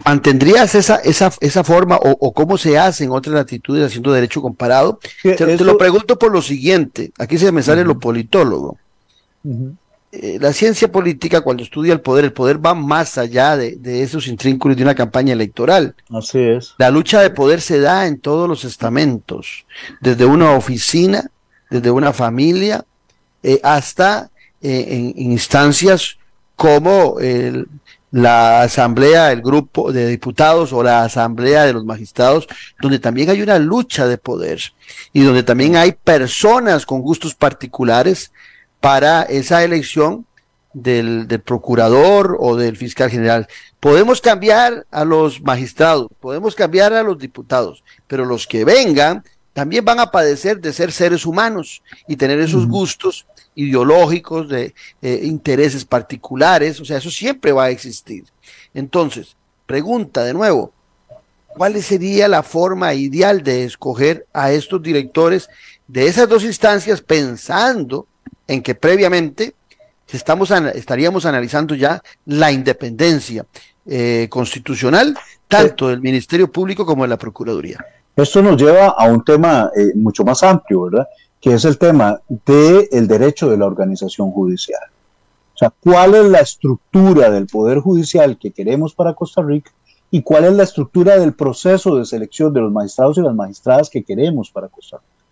[0.06, 5.00] ¿Mantendrías esa, esa, esa forma o, cómo se hace en otras latitudes haciendo derecho comparado?
[5.24, 8.78] te, lo pregunto por lo siguiente, aquí se me sale lo politólogo.
[10.12, 14.02] Eh, la ciencia política, cuando estudia el poder, el poder va más allá de, de,
[14.02, 15.96] esos intrínculos de una campaña electoral.
[16.10, 16.74] Así es.
[16.78, 19.66] La lucha de poder se da en todos los estamentos,
[20.00, 21.30] desde una oficina
[21.70, 22.86] desde una familia
[23.43, 24.32] eh, hasta
[24.66, 26.18] en, instancias
[26.55, 27.18] como
[28.16, 32.47] la asamblea, el grupo de diputados o la asamblea de los magistrados,
[32.82, 34.61] donde también hay una lucha de poder
[35.11, 38.32] y donde también hay personas con gustos particulares
[38.80, 40.26] para esa elección
[40.72, 43.49] del, del, procurador o del fiscal general.
[43.82, 49.84] Podemos cambiar a los magistrados, podemos cambiar a los diputados, pero los que vengan también
[49.84, 53.26] van a padecer de ser seres humanos y tener esos gustos
[53.56, 58.26] ideológicos, de eh, intereses particulares, o sea, eso siempre va a existir.
[58.74, 59.36] Entonces,
[59.66, 60.72] pregunta de nuevo,
[61.47, 65.49] ¿cuál sería la forma ideal de escoger a estos directores
[65.88, 68.08] de esas dos instancias pensando
[68.47, 69.56] en que previamente
[70.12, 73.45] estamos, estaríamos analizando ya la independencia
[73.86, 77.84] eh, constitucional tanto del Ministerio Público como de la Procuraduría?
[78.16, 81.08] Esto nos lleva a un tema eh, mucho más amplio, ¿verdad?
[81.46, 84.82] Que es el tema del derecho de la organización judicial.
[85.54, 89.70] O sea, ¿cuál es la estructura del Poder Judicial que queremos para Costa Rica?
[90.10, 93.91] ¿Y cuál es la estructura del proceso de selección de los magistrados y las magistradas
[93.91, 95.24] que queremos para Costa Rica?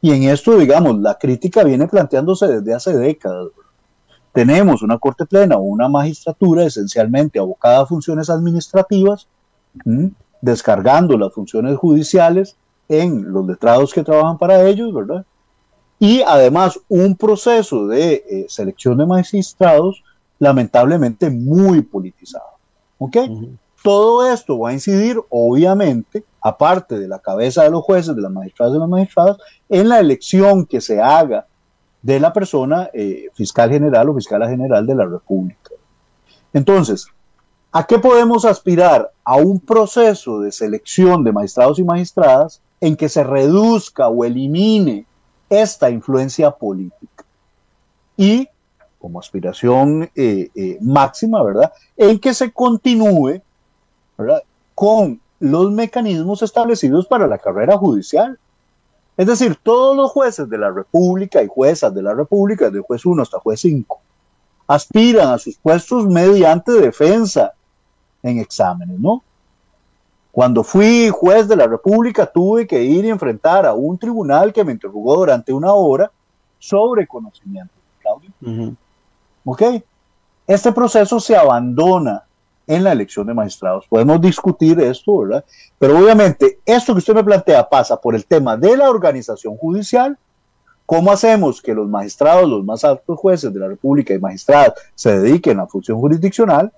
[0.00, 3.48] Y en esto, digamos, la crítica viene planteándose desde hace décadas.
[4.32, 9.26] Tenemos una Corte Plena o una magistratura esencialmente abocada a funciones administrativas,
[10.40, 12.54] descargando las funciones judiciales
[12.88, 15.26] en los letrados que trabajan para ellos, ¿verdad?
[15.98, 20.02] Y además un proceso de eh, selección de magistrados
[20.38, 22.44] lamentablemente muy politizado.
[22.98, 23.16] ¿Ok?
[23.82, 28.32] Todo esto va a incidir, obviamente, aparte de la cabeza de los jueces, de las
[28.32, 29.36] magistradas y de las magistradas,
[29.68, 31.46] en la elección que se haga
[32.02, 35.70] de la persona eh, fiscal general o fiscal general de la República.
[36.52, 37.08] Entonces,
[37.78, 39.12] ¿A qué podemos aspirar?
[39.22, 45.04] A un proceso de selección de magistrados y magistradas en que se reduzca o elimine
[45.48, 47.24] esta influencia política.
[48.16, 48.48] Y
[48.98, 51.72] como aspiración eh, eh, máxima, ¿verdad?
[51.96, 53.40] En que se continúe,
[54.18, 54.42] ¿verdad?
[54.74, 58.38] Con los mecanismos establecidos para la carrera judicial.
[59.16, 63.06] Es decir, todos los jueces de la República y juezas de la República, de juez
[63.06, 64.00] 1 hasta juez 5,
[64.66, 67.52] aspiran a sus puestos mediante defensa
[68.22, 69.22] en exámenes, ¿no?
[70.36, 74.62] Cuando fui juez de la República tuve que ir y enfrentar a un tribunal que
[74.64, 76.12] me interrogó durante una hora
[76.58, 77.72] sobre conocimiento.
[78.02, 78.76] Claudio.
[79.46, 79.62] ¿Ok?
[80.46, 82.22] Este proceso se abandona
[82.66, 83.86] en la elección de magistrados.
[83.88, 85.42] Podemos discutir esto, ¿verdad?
[85.78, 90.18] Pero obviamente esto que usted me plantea pasa por el tema de la organización judicial.
[90.84, 95.18] ¿Cómo hacemos que los magistrados, los más altos jueces de la República y magistradas se
[95.18, 96.70] dediquen a la función jurisdiccional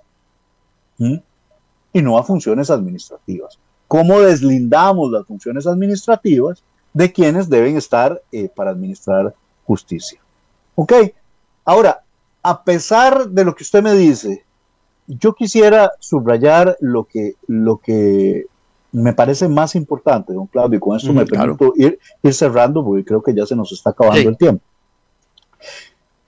[1.93, 3.59] y no a funciones administrativas?
[3.87, 6.63] ¿Cómo deslindamos las funciones administrativas
[6.93, 9.33] de quienes deben estar eh, para administrar
[9.65, 10.19] justicia?
[10.75, 10.93] Ok,
[11.65, 12.03] ahora,
[12.43, 14.43] a pesar de lo que usted me dice,
[15.07, 18.45] yo quisiera subrayar lo que, lo que
[18.91, 23.03] me parece más importante, don Claudio, y con esto me permito ir, ir, cerrando porque
[23.03, 24.63] creo que ya se nos está acabando el tiempo.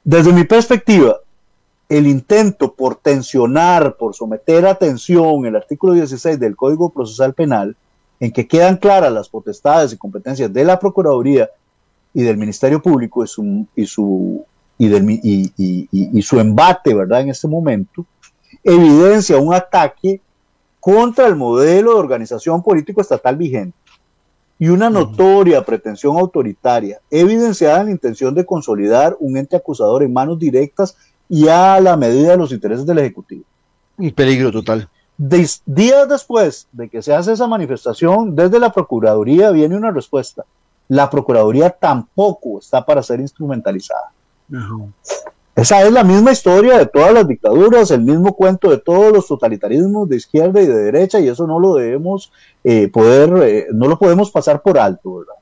[0.04, 1.18] Desde mi perspectiva,
[1.92, 7.76] el intento por tensionar, por someter a tensión el artículo 16 del Código Procesal Penal,
[8.22, 11.50] en que quedan claras las potestades y competencias de la Procuraduría
[12.14, 14.46] y del Ministerio Público y su, y su,
[14.78, 17.22] y, del, y, y su embate, ¿verdad?
[17.22, 18.06] En este momento,
[18.64, 20.22] evidencia un ataque
[20.80, 23.78] contra el modelo de organización político estatal vigente
[24.58, 30.14] y una notoria pretensión autoritaria, evidenciada en la intención de consolidar un ente acusador en
[30.14, 30.96] manos directas
[31.34, 33.46] y a la medida de los intereses del Ejecutivo.
[33.98, 34.90] Un peligro total.
[35.18, 40.44] días después de que se hace esa manifestación, desde la Procuraduría viene una respuesta.
[40.90, 44.12] La Procuraduría tampoco está para ser instrumentalizada.
[45.56, 49.26] Esa es la misma historia de todas las dictaduras, el mismo cuento de todos los
[49.26, 52.34] totalitarismos de izquierda y de derecha, y eso no lo debemos
[52.66, 55.36] eh, poder, eh, no lo podemos pasar por alto, ¿verdad?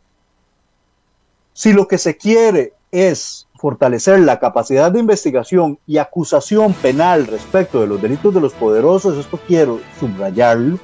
[1.51, 7.81] Si lo que se quiere es fortalecer la capacidad de investigación y acusación penal respecto
[7.81, 10.79] de los delitos de los poderosos, esto quiero subrayarlo,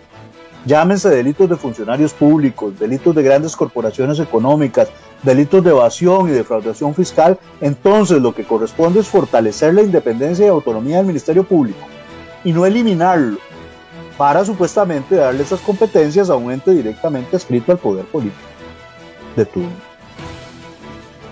[0.65, 4.89] llámense delitos de funcionarios públicos, delitos de grandes corporaciones económicas,
[5.23, 10.49] delitos de evasión y defraudación fiscal, entonces lo que corresponde es fortalecer la independencia y
[10.49, 11.87] autonomía del Ministerio Público
[12.43, 13.37] y no eliminarlo
[14.17, 18.35] para supuestamente darle esas competencias a un ente directamente adscrito al poder político
[19.37, 19.94] de turno.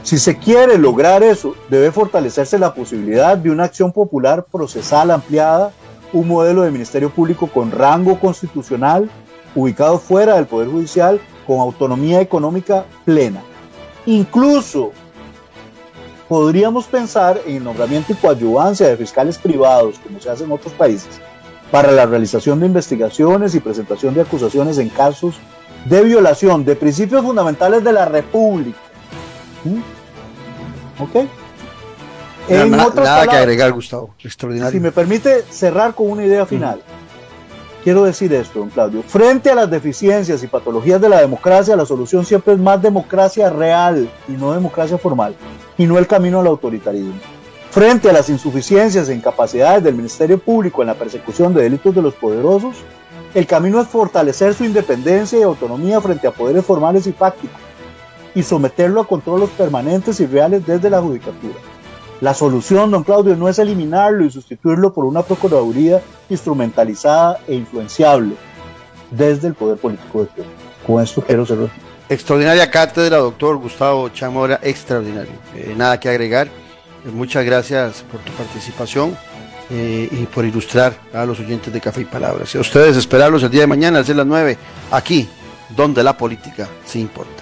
[0.03, 5.71] Si se quiere lograr eso, debe fortalecerse la posibilidad de una acción popular procesal ampliada,
[6.11, 9.09] un modelo de Ministerio Público con rango constitucional,
[9.55, 13.41] ubicado fuera del Poder Judicial, con autonomía económica plena.
[14.05, 14.91] Incluso
[16.27, 20.73] podríamos pensar en el nombramiento y coadyuvancia de fiscales privados, como se hace en otros
[20.73, 21.21] países,
[21.71, 25.35] para la realización de investigaciones y presentación de acusaciones en casos
[25.85, 28.77] de violación de principios fundamentales de la República.
[29.63, 31.01] ¿Mm?
[31.01, 31.29] ¿Ok?
[32.49, 34.13] nada, que agregar, Gustavo.
[34.19, 34.71] Extraordinario.
[34.71, 36.81] Si me permite cerrar con una idea final.
[37.83, 39.03] Quiero decir esto, don Claudio.
[39.03, 43.49] Frente a las deficiencias y patologías de la democracia, la solución siempre es más democracia
[43.49, 45.35] real y no democracia formal,
[45.77, 47.13] y no el camino al autoritarismo.
[47.71, 52.01] Frente a las insuficiencias e incapacidades del Ministerio Público en la persecución de delitos de
[52.01, 52.77] los poderosos,
[53.33, 57.62] el camino es fortalecer su independencia y autonomía frente a poderes formales y fácticos
[58.35, 61.55] y someterlo a controles permanentes y reales desde la judicatura.
[62.21, 68.35] La solución, don Claudio, no es eliminarlo y sustituirlo por una Procuraduría instrumentalizada e influenciable
[69.11, 70.45] desde el poder político de Cuba.
[70.87, 71.69] Con esto quiero cerrar.
[72.09, 75.33] Extraordinaria cátedra, doctor Gustavo Chamora, extraordinario.
[75.55, 76.47] Eh, nada que agregar.
[76.47, 79.17] Eh, muchas gracias por tu participación
[79.69, 82.53] eh, y por ilustrar a los oyentes de Café y Palabras.
[82.53, 84.57] Y a ustedes esperarlos el día de mañana a las 9,
[84.91, 85.27] aquí,
[85.75, 87.32] donde la política sí importa.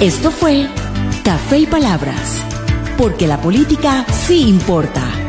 [0.00, 0.68] Esto fue
[1.22, 2.44] Café y Palabras,
[2.98, 5.23] porque la política sí importa.